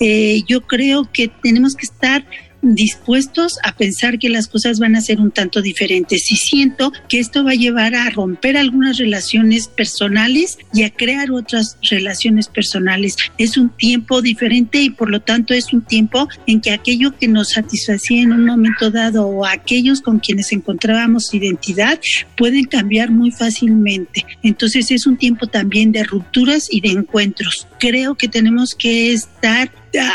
Eh, 0.00 0.42
yo 0.46 0.60
creo 0.66 1.08
que 1.10 1.28
tenemos 1.28 1.74
que 1.74 1.86
estar 1.86 2.26
dispuestos 2.74 3.58
a 3.62 3.74
pensar 3.74 4.18
que 4.18 4.28
las 4.28 4.48
cosas 4.48 4.78
van 4.78 4.96
a 4.96 5.00
ser 5.00 5.20
un 5.20 5.30
tanto 5.30 5.62
diferentes. 5.62 6.30
Y 6.30 6.36
siento 6.36 6.92
que 7.08 7.18
esto 7.18 7.44
va 7.44 7.52
a 7.52 7.54
llevar 7.54 7.94
a 7.94 8.10
romper 8.10 8.56
algunas 8.56 8.98
relaciones 8.98 9.68
personales 9.68 10.58
y 10.72 10.82
a 10.82 10.90
crear 10.90 11.30
otras 11.30 11.78
relaciones 11.82 12.48
personales. 12.48 13.16
Es 13.38 13.56
un 13.56 13.70
tiempo 13.70 14.22
diferente 14.22 14.80
y 14.80 14.90
por 14.90 15.10
lo 15.10 15.20
tanto 15.20 15.54
es 15.54 15.72
un 15.72 15.82
tiempo 15.82 16.28
en 16.46 16.60
que 16.60 16.72
aquello 16.72 17.16
que 17.16 17.28
nos 17.28 17.50
satisfacía 17.50 18.22
en 18.22 18.32
un 18.32 18.44
momento 18.44 18.90
dado 18.90 19.26
o 19.26 19.46
aquellos 19.46 20.00
con 20.00 20.18
quienes 20.18 20.52
encontrábamos 20.52 21.34
identidad 21.34 22.00
pueden 22.36 22.64
cambiar 22.64 23.10
muy 23.10 23.30
fácilmente. 23.30 24.24
Entonces 24.42 24.90
es 24.90 25.06
un 25.06 25.16
tiempo 25.16 25.46
también 25.46 25.92
de 25.92 26.04
rupturas 26.04 26.68
y 26.70 26.80
de 26.80 26.90
encuentros. 26.90 27.66
Creo 27.78 28.14
que 28.14 28.28
tenemos 28.28 28.74
que 28.74 29.12
estar 29.12 29.70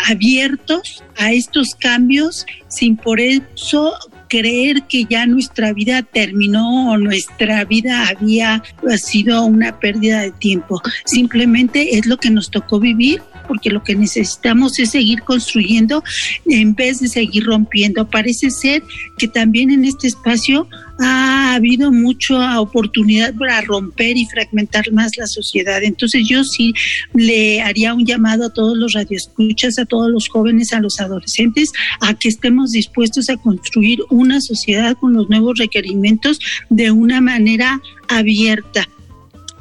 abiertos 0.07 1.03
a 1.17 1.31
estos 1.31 1.75
cambios 1.75 2.45
sin 2.67 2.97
por 2.97 3.19
eso 3.19 3.95
creer 4.29 4.83
que 4.83 5.05
ya 5.09 5.25
nuestra 5.25 5.73
vida 5.73 6.03
terminó 6.03 6.91
o 6.91 6.97
nuestra 6.97 7.65
vida 7.65 8.07
había 8.07 8.63
sido 8.95 9.43
una 9.43 9.77
pérdida 9.79 10.21
de 10.21 10.31
tiempo. 10.31 10.81
Simplemente 11.05 11.97
es 11.97 12.05
lo 12.05 12.15
que 12.15 12.29
nos 12.29 12.49
tocó 12.49 12.79
vivir 12.79 13.21
porque 13.51 13.69
lo 13.69 13.83
que 13.83 13.95
necesitamos 13.95 14.79
es 14.79 14.91
seguir 14.91 15.23
construyendo 15.23 16.05
en 16.45 16.73
vez 16.73 17.01
de 17.01 17.09
seguir 17.09 17.43
rompiendo. 17.43 18.09
Parece 18.09 18.49
ser 18.49 18.81
que 19.17 19.27
también 19.27 19.71
en 19.71 19.83
este 19.83 20.07
espacio 20.07 20.69
ha 21.01 21.55
habido 21.55 21.91
mucha 21.91 22.61
oportunidad 22.61 23.35
para 23.35 23.59
romper 23.59 24.15
y 24.15 24.25
fragmentar 24.25 24.89
más 24.93 25.17
la 25.17 25.27
sociedad. 25.27 25.83
Entonces 25.83 26.25
yo 26.29 26.45
sí 26.45 26.73
le 27.13 27.61
haría 27.61 27.93
un 27.93 28.05
llamado 28.05 28.45
a 28.45 28.53
todos 28.53 28.77
los 28.77 28.93
radioescuchas, 28.93 29.77
a 29.77 29.85
todos 29.85 30.09
los 30.09 30.29
jóvenes, 30.29 30.71
a 30.71 30.79
los 30.79 31.01
adolescentes, 31.01 31.73
a 31.99 32.13
que 32.13 32.29
estemos 32.29 32.71
dispuestos 32.71 33.29
a 33.29 33.35
construir 33.35 33.99
una 34.09 34.39
sociedad 34.39 34.95
con 34.97 35.11
los 35.11 35.29
nuevos 35.29 35.59
requerimientos 35.59 36.39
de 36.69 36.91
una 36.91 37.19
manera 37.19 37.81
abierta 38.07 38.87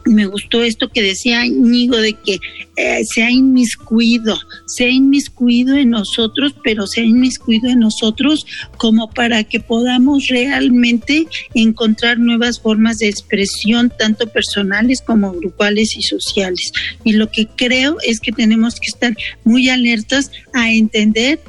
me 0.07 0.27
gustó 0.27 0.63
esto 0.63 0.89
que 0.89 1.03
decía 1.03 1.45
Íñigo 1.45 1.97
de 1.97 2.15
que 2.15 2.39
eh, 2.77 3.05
se 3.05 3.23
ha 3.23 3.31
inmiscuido, 3.31 4.39
se 4.67 4.85
ha 4.85 4.89
inmiscuido 4.89 5.77
en 5.77 5.91
nosotros, 5.91 6.55
pero 6.65 6.87
se 6.87 7.01
ha 7.01 7.05
inmiscuido 7.05 7.69
en 7.69 7.81
nosotros 7.81 8.47
como 8.77 9.11
para 9.11 9.45
que 9.45 9.61
podamos 9.61 10.29
realmente 10.29 11.27
encontrar 11.55 12.19
nuevas 12.19 12.61
formas 12.61 12.99
de 12.99 13.09
expresión, 13.09 13.93
tanto 13.99 14.27
personales 14.27 15.03
como 15.03 15.33
grupales 15.33 15.97
y 15.97 16.03
sociales. 16.03 16.73
Y 17.05 17.13
lo 17.13 17.31
que 17.31 17.47
creo 17.47 17.99
es 18.03 18.21
que 18.21 18.33
tenemos 18.33 18.77
que 18.77 18.89
estar 18.89 19.17
muy 19.45 19.69
alertas 19.69 20.31
a 20.53 20.71
entender 20.71 21.41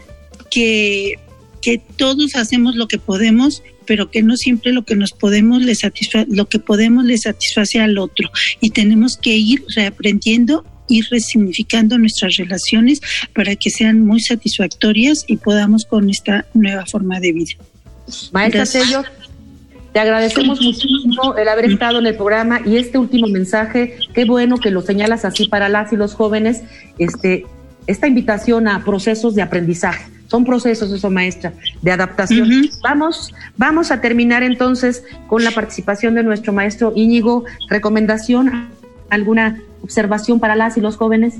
que, 0.50 1.20
que 1.62 1.82
todos 1.98 2.36
hacemos 2.36 2.76
lo 2.76 2.88
que 2.88 2.98
podemos 2.98 3.64
pero 3.86 4.10
que 4.12 4.24
no 4.24 4.38
siempre 4.38 4.72
lo 4.72 4.84
que 4.84 4.96
nos 4.96 5.12
podemos 5.12 5.62
le 5.62 5.76
satisfa 5.76 6.26
lo 6.28 6.48
que 6.48 6.60
podemos 6.60 7.06
le 7.06 7.18
satisface 7.18 7.80
al 7.80 7.98
otro. 7.98 8.30
Y 8.60 8.72
tenemos 8.72 9.18
que 9.18 9.36
ir 9.36 9.64
reaprendiendo 9.76 10.66
y 10.88 11.02
resignificando 11.02 11.98
nuestras 11.98 12.36
relaciones 12.36 13.02
para 13.34 13.56
que 13.56 13.70
sean 13.70 14.06
muy 14.06 14.20
satisfactorias 14.20 15.24
y 15.28 15.38
podamos 15.38 15.86
con 15.86 16.10
esta 16.10 16.46
nueva 16.54 16.86
forma 16.86 17.20
de 17.20 17.32
vida. 17.32 17.54
Maestra 18.34 18.66
Tello, 18.66 19.04
te 19.94 20.00
agradecemos 20.00 20.62
muchísimo 20.62 21.36
el 21.38 21.48
haber 21.48 21.66
estado 21.66 22.00
en 22.00 22.08
el 22.08 22.16
programa 22.16 22.62
y 22.66 22.78
este 22.78 22.98
último 22.98 23.28
mensaje, 23.28 23.98
qué 24.14 24.26
bueno 24.26 24.58
que 24.58 24.72
lo 24.72 24.82
señalas 24.82 25.24
así 25.24 25.48
para 25.48 25.70
las 25.70 25.94
y 25.94 25.96
los 25.96 26.14
jóvenes, 26.14 26.62
este, 26.98 27.46
esta 27.88 28.08
invitación 28.08 28.68
a 28.68 28.84
procesos 28.84 29.36
de 29.36 29.42
aprendizaje 29.42 30.11
son 30.32 30.46
procesos, 30.46 30.90
eso 30.94 31.10
maestra, 31.10 31.54
de 31.82 31.92
adaptación. 31.92 32.70
Vamos, 32.82 33.34
vamos 33.58 33.92
a 33.92 34.00
terminar 34.00 34.44
entonces 34.44 35.04
con 35.28 35.44
la 35.44 35.52
participación 35.52 36.16
de 36.16 36.24
nuestro 36.24 36.54
maestro 36.54 36.94
Íñigo. 36.96 37.44
¿Recomendación, 37.70 38.70
alguna 39.10 39.62
observación 39.82 40.40
para 40.40 40.56
las 40.56 40.78
y 40.78 40.80
los 40.80 40.96
jóvenes? 40.96 41.34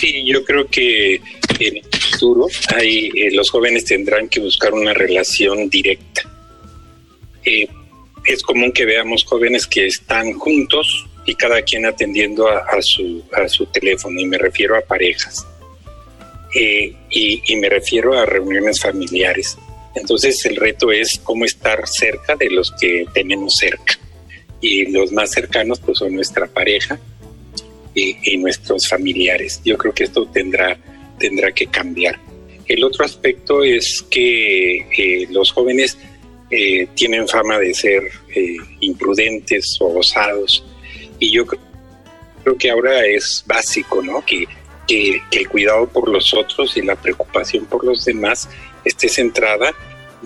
Sí, 0.00 0.24
yo 0.24 0.46
creo 0.46 0.66
que 0.66 1.16
en 1.58 1.76
el 1.76 1.82
futuro 2.10 2.46
hay, 2.74 3.10
eh, 3.14 3.30
los 3.34 3.50
jóvenes 3.50 3.84
tendrán 3.84 4.26
que 4.30 4.40
buscar 4.40 4.72
una 4.72 4.94
relación 4.94 5.68
directa. 5.68 6.22
Eh, 7.44 7.68
es 8.24 8.42
común 8.42 8.72
que 8.72 8.86
veamos 8.86 9.24
jóvenes 9.24 9.66
que 9.66 9.88
están 9.88 10.32
juntos 10.32 11.06
y 11.26 11.34
cada 11.34 11.60
quien 11.60 11.84
atendiendo 11.84 12.48
a, 12.48 12.80
su, 12.80 13.22
a 13.34 13.46
su 13.46 13.66
teléfono, 13.66 14.18
y 14.18 14.24
me 14.24 14.38
refiero 14.38 14.74
a 14.74 14.80
parejas 14.80 15.46
eh, 16.54 16.94
y, 17.10 17.56
me 17.56 17.68
refiero 17.68 18.18
a 18.18 18.26
reuniones 18.26 18.80
familiares. 18.80 19.58
Entonces 19.94 20.44
el 20.46 20.56
reto 20.56 20.92
es 20.92 21.20
cómo 21.22 21.44
estar 21.44 21.86
cerca 21.86 22.36
de 22.36 22.50
los 22.50 22.72
que 22.72 23.06
tenemos 23.12 23.56
cerca. 23.56 23.98
Y 24.60 24.86
los 24.86 25.12
más 25.12 25.30
cercanos 25.30 25.80
pues 25.80 25.98
son 25.98 26.14
nuestra 26.14 26.46
pareja 26.46 26.98
y, 27.94 28.36
nuestros 28.38 28.88
familiares. 28.88 29.60
Yo 29.64 29.76
creo 29.76 29.92
que 29.92 30.04
esto 30.04 30.26
tendrá, 30.26 30.78
tendrá 31.18 31.52
que 31.52 31.66
cambiar. 31.66 32.18
El 32.66 32.82
otro 32.82 33.04
aspecto 33.04 33.62
es 33.62 34.04
que 34.10 34.78
eh, 34.96 35.28
los 35.30 35.52
jóvenes 35.52 35.98
eh, 36.50 36.88
tienen 36.94 37.28
fama 37.28 37.58
de 37.58 37.74
ser 37.74 38.02
imprudentes 38.80 39.76
o 39.80 39.98
osados 39.98 40.64
y 41.18 41.30
yo 41.32 41.46
creo 41.46 42.58
que 42.58 42.70
ahora 42.70 43.06
es 43.06 43.44
básico, 43.46 44.02
¿no? 44.02 44.24
Que 44.24 44.46
que, 44.86 45.22
el 45.30 45.48
cuidado 45.48 45.86
por 45.88 46.08
los 46.08 46.32
otros 46.34 46.76
y 46.76 46.82
la 46.82 46.96
preocupación 46.96 47.66
por 47.66 47.84
los 47.84 48.04
demás 48.04 48.48
esté 48.84 49.08
centrada 49.08 49.74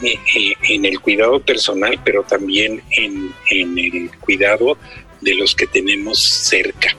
eh, 0.02 0.18
eh, 0.34 0.54
en 0.68 0.84
el 0.84 1.00
cuidado 1.00 1.40
personal, 1.40 2.00
pero 2.04 2.22
también 2.22 2.82
en, 2.90 3.32
el 3.50 4.10
cuidado 4.20 4.76
de 5.20 5.34
los 5.34 5.54
que 5.54 5.66
tenemos 5.66 6.22
cerca. 6.22 6.96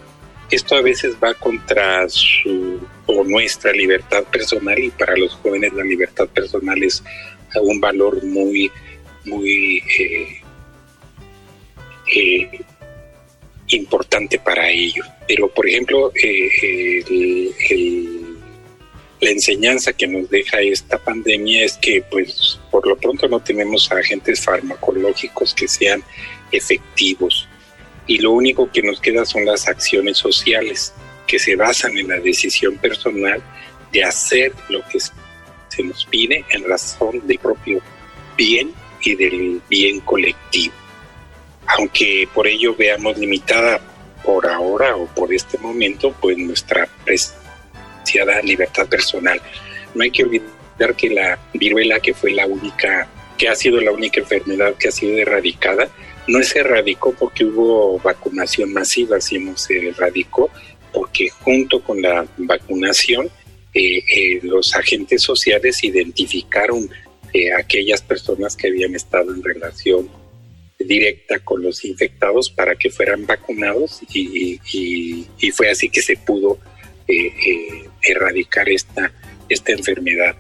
Esto 0.52 0.76
a 0.76 0.82
veces 0.82 1.16
va 1.24 1.34
contra 1.36 2.10
su 2.10 2.80
o 3.06 3.24
nuestra 3.24 3.72
libertad 3.72 4.24
personal 4.24 4.78
y 4.80 4.90
para 4.90 5.16
los 5.16 5.34
jóvenes 5.36 5.74
la 5.74 5.84
libertad 5.84 6.28
personal 6.28 6.82
es 6.84 7.04
un 7.62 7.80
valor 7.80 8.24
muy, 8.24 8.72
muy 9.26 9.84
eh, 12.14 12.50
importante 13.70 14.40
para 14.40 14.70
ellos. 14.70 15.08
Pero, 15.28 15.48
por 15.50 15.68
ejemplo, 15.68 16.12
eh, 16.22 17.04
la 19.22 19.30
enseñanza 19.30 19.94
que 19.94 20.08
nos 20.08 20.30
deja 20.30 20.62
esta 20.62 20.98
pandemia 20.98 21.66
es 21.66 21.78
que, 21.78 22.04
pues, 22.10 22.60
por 22.72 22.88
lo 22.88 22.98
pronto 22.98 23.28
no 23.28 23.40
tenemos 23.40 23.92
agentes 23.92 24.44
farmacológicos 24.44 25.54
que 25.54 25.68
sean 25.68 26.04
efectivos. 26.52 27.48
Y 28.08 28.20
lo 28.20 28.32
único 28.32 28.72
que 28.72 28.82
nos 28.82 29.00
queda 29.00 29.26
son 29.26 29.46
las 29.46 29.68
acciones 29.68 30.18
sociales 30.18 30.94
que 31.28 31.38
se 31.38 31.56
basan 31.56 31.98
en 31.98 32.08
la 32.08 32.20
decisión 32.20 32.78
personal 32.78 33.42
de 33.92 34.04
hacer 34.04 34.54
lo 34.70 34.82
que 34.88 35.00
se 35.00 35.84
nos 35.84 36.06
pide 36.06 36.44
en 36.50 36.64
razón 36.64 37.22
del 37.28 37.38
propio 37.38 37.82
bien 38.36 38.74
y 39.02 39.16
del 39.16 39.62
bien 39.70 40.00
colectivo 40.00 40.74
aunque 41.70 42.28
por 42.34 42.48
ello 42.48 42.76
veamos 42.76 43.18
limitada 43.18 43.80
por 44.24 44.48
ahora 44.48 44.96
o 44.96 45.06
por 45.08 45.34
este 45.34 45.58
momento, 45.58 46.14
pues 46.20 46.38
nuestra 46.38 46.88
preciada 47.06 48.42
libertad 48.42 48.88
personal. 48.88 49.42
No 49.94 50.04
hay 50.04 50.12
que 50.12 50.24
olvidar 50.24 50.96
que 50.98 51.10
la 51.10 51.40
viruela, 51.54 52.00
que 52.00 52.14
fue 52.14 52.32
la 52.32 52.46
única, 52.46 53.08
que 53.38 53.48
ha 53.48 53.56
sido 53.56 53.80
la 53.82 53.92
única 53.92 54.20
enfermedad 54.20 54.74
que 54.76 54.88
ha 54.88 54.92
sido 54.92 55.18
erradicada, 55.18 55.90
no 56.28 56.44
se 56.44 56.60
erradicó 56.60 57.14
porque 57.14 57.46
hubo 57.46 58.00
vacunación 58.00 58.74
masiva, 58.74 59.20
sino 59.22 59.58
se 59.58 59.90
erradicó 59.90 60.50
porque 60.92 61.30
junto 61.30 61.84
con 61.84 62.02
la 62.02 62.26
vacunación 62.38 63.30
eh, 63.74 63.98
eh, 63.98 64.40
los 64.42 64.76
agentes 64.76 65.22
sociales 65.22 65.84
identificaron 65.84 66.90
eh, 67.34 67.54
aquellas 67.54 68.02
personas 68.02 68.56
que 68.56 68.68
habían 68.68 68.96
estado 68.96 69.34
en 69.34 69.44
relación 69.44 70.10
directa 70.80 71.40
con 71.40 71.62
los 71.62 71.84
infectados 71.84 72.50
para 72.50 72.76
que 72.76 72.90
fueran 72.90 73.26
vacunados 73.26 74.02
y, 74.14 74.60
fue 75.54 75.70
así 75.70 75.90
que 75.90 76.02
se 76.02 76.16
pudo 76.16 76.58
eh, 77.08 77.34
eh, 77.46 77.90
erradicar 78.02 78.70
esta, 78.70 79.12
esta 79.50 79.74
enfermedad. 79.74 80.36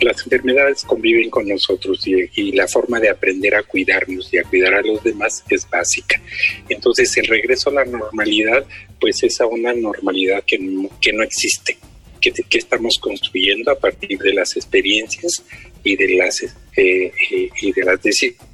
Las 0.00 0.22
enfermedades 0.24 0.84
conviven 0.84 1.30
con 1.30 1.48
nosotros 1.48 2.06
y, 2.06 2.52
la 2.52 2.68
forma 2.68 3.00
de 3.00 3.10
aprender 3.10 3.54
a 3.54 3.62
cuidarnos 3.62 4.32
y 4.32 4.38
a 4.38 4.44
cuidar 4.44 4.74
a 4.74 4.82
los 4.82 5.02
demás 5.02 5.44
es 5.50 5.68
básica. 5.68 6.20
Entonces 6.68 7.16
el 7.16 7.26
regreso 7.26 7.70
a 7.70 7.74
la 7.74 7.84
normalidad 7.84 8.64
pues 9.00 9.22
es 9.24 9.40
a 9.40 9.46
una 9.46 9.72
normalidad 9.72 10.44
que 10.44 10.58
no, 10.58 10.88
que 11.00 11.12
no 11.12 11.24
existe, 11.24 11.76
que, 12.20 12.30
que 12.30 12.58
estamos 12.58 12.98
construyendo 12.98 13.72
a 13.72 13.78
partir 13.78 14.16
de 14.18 14.32
las 14.32 14.56
experiencias 14.56 15.42
y 15.82 15.96
de 15.96 16.16
las, 16.16 16.40
eh, 16.76 17.12
y 17.60 17.72
de 17.72 17.84
las 17.84 18.00
decisiones 18.00 18.51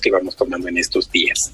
que 0.00 0.10
vamos 0.10 0.36
tomando 0.36 0.68
en 0.68 0.78
estos 0.78 1.10
días. 1.10 1.52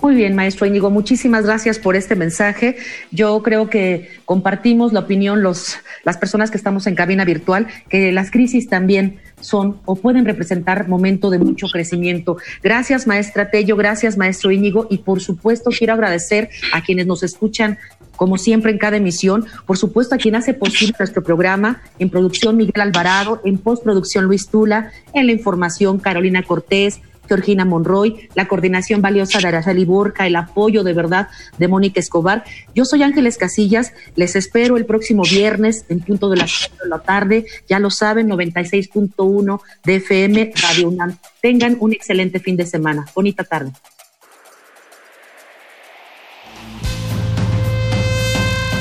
Muy 0.00 0.16
bien, 0.16 0.34
maestro 0.34 0.66
Íñigo, 0.66 0.90
muchísimas 0.90 1.46
gracias 1.46 1.78
por 1.78 1.96
este 1.96 2.16
mensaje. 2.16 2.76
Yo 3.10 3.42
creo 3.42 3.70
que 3.70 4.10
compartimos 4.24 4.92
la 4.92 5.00
opinión 5.00 5.42
los, 5.42 5.76
las 6.04 6.18
personas 6.18 6.50
que 6.50 6.56
estamos 6.56 6.86
en 6.86 6.94
cabina 6.94 7.24
virtual, 7.24 7.68
que 7.88 8.12
las 8.12 8.30
crisis 8.30 8.68
también 8.68 9.20
son 9.40 9.78
o 9.84 9.94
pueden 9.96 10.24
representar 10.24 10.88
momento 10.88 11.30
de 11.30 11.38
mucho 11.38 11.68
crecimiento. 11.68 12.36
Gracias, 12.62 13.06
maestra 13.06 13.50
Tello, 13.50 13.76
gracias, 13.76 14.18
maestro 14.18 14.50
Íñigo, 14.50 14.88
y 14.90 14.98
por 14.98 15.20
supuesto 15.20 15.70
quiero 15.70 15.94
agradecer 15.94 16.50
a 16.72 16.82
quienes 16.82 17.06
nos 17.06 17.22
escuchan 17.22 17.78
como 18.16 18.36
siempre 18.36 18.72
en 18.72 18.78
cada 18.78 18.96
emisión, 18.96 19.46
por 19.66 19.78
supuesto 19.78 20.14
a 20.14 20.18
quien 20.18 20.36
hace 20.36 20.54
posible 20.54 20.94
nuestro 20.98 21.22
programa, 21.22 21.82
en 21.98 22.10
producción 22.10 22.56
Miguel 22.56 22.80
Alvarado, 22.80 23.40
en 23.44 23.58
postproducción 23.58 24.24
Luis 24.24 24.48
Tula, 24.48 24.92
en 25.12 25.26
la 25.26 25.32
información 25.32 25.98
Carolina 25.98 26.42
Cortés, 26.42 27.00
Georgina 27.28 27.64
Monroy, 27.64 28.28
la 28.34 28.46
coordinación 28.48 29.02
valiosa 29.02 29.38
de 29.38 29.48
Araceli 29.48 29.84
Borca, 29.84 30.26
el 30.26 30.36
apoyo 30.36 30.84
de 30.84 30.92
verdad 30.92 31.28
de 31.58 31.68
Mónica 31.68 32.00
Escobar. 32.00 32.44
Yo 32.74 32.84
soy 32.84 33.02
Ángeles 33.02 33.38
Casillas, 33.38 33.92
les 34.16 34.36
espero 34.36 34.76
el 34.76 34.86
próximo 34.86 35.22
viernes 35.22 35.84
en 35.88 36.00
punto 36.00 36.28
de 36.30 36.36
las 36.36 36.70
de 36.82 36.88
la 36.88 36.98
tarde, 37.00 37.46
ya 37.68 37.78
lo 37.78 37.90
saben, 37.90 38.28
96.1 38.28 39.60
de 39.84 39.96
FM 39.96 40.52
Radio 40.62 40.88
UNAM. 40.88 41.18
Tengan 41.40 41.76
un 41.80 41.92
excelente 41.92 42.40
fin 42.40 42.56
de 42.56 42.66
semana. 42.66 43.06
Bonita 43.14 43.44
tarde. 43.44 43.72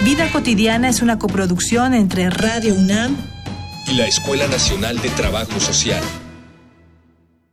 Vida 0.04 0.30
cotidiana 0.32 0.90
es 0.90 1.02
una 1.02 1.18
coproducción 1.18 1.94
entre 1.94 2.30
Radio 2.30 2.76
UNAM 2.76 3.16
y 3.88 3.94
la 3.96 4.06
Escuela 4.06 4.48
Nacional 4.48 5.02
de 5.02 5.10
Trabajo 5.10 5.60
Social. 5.60 6.04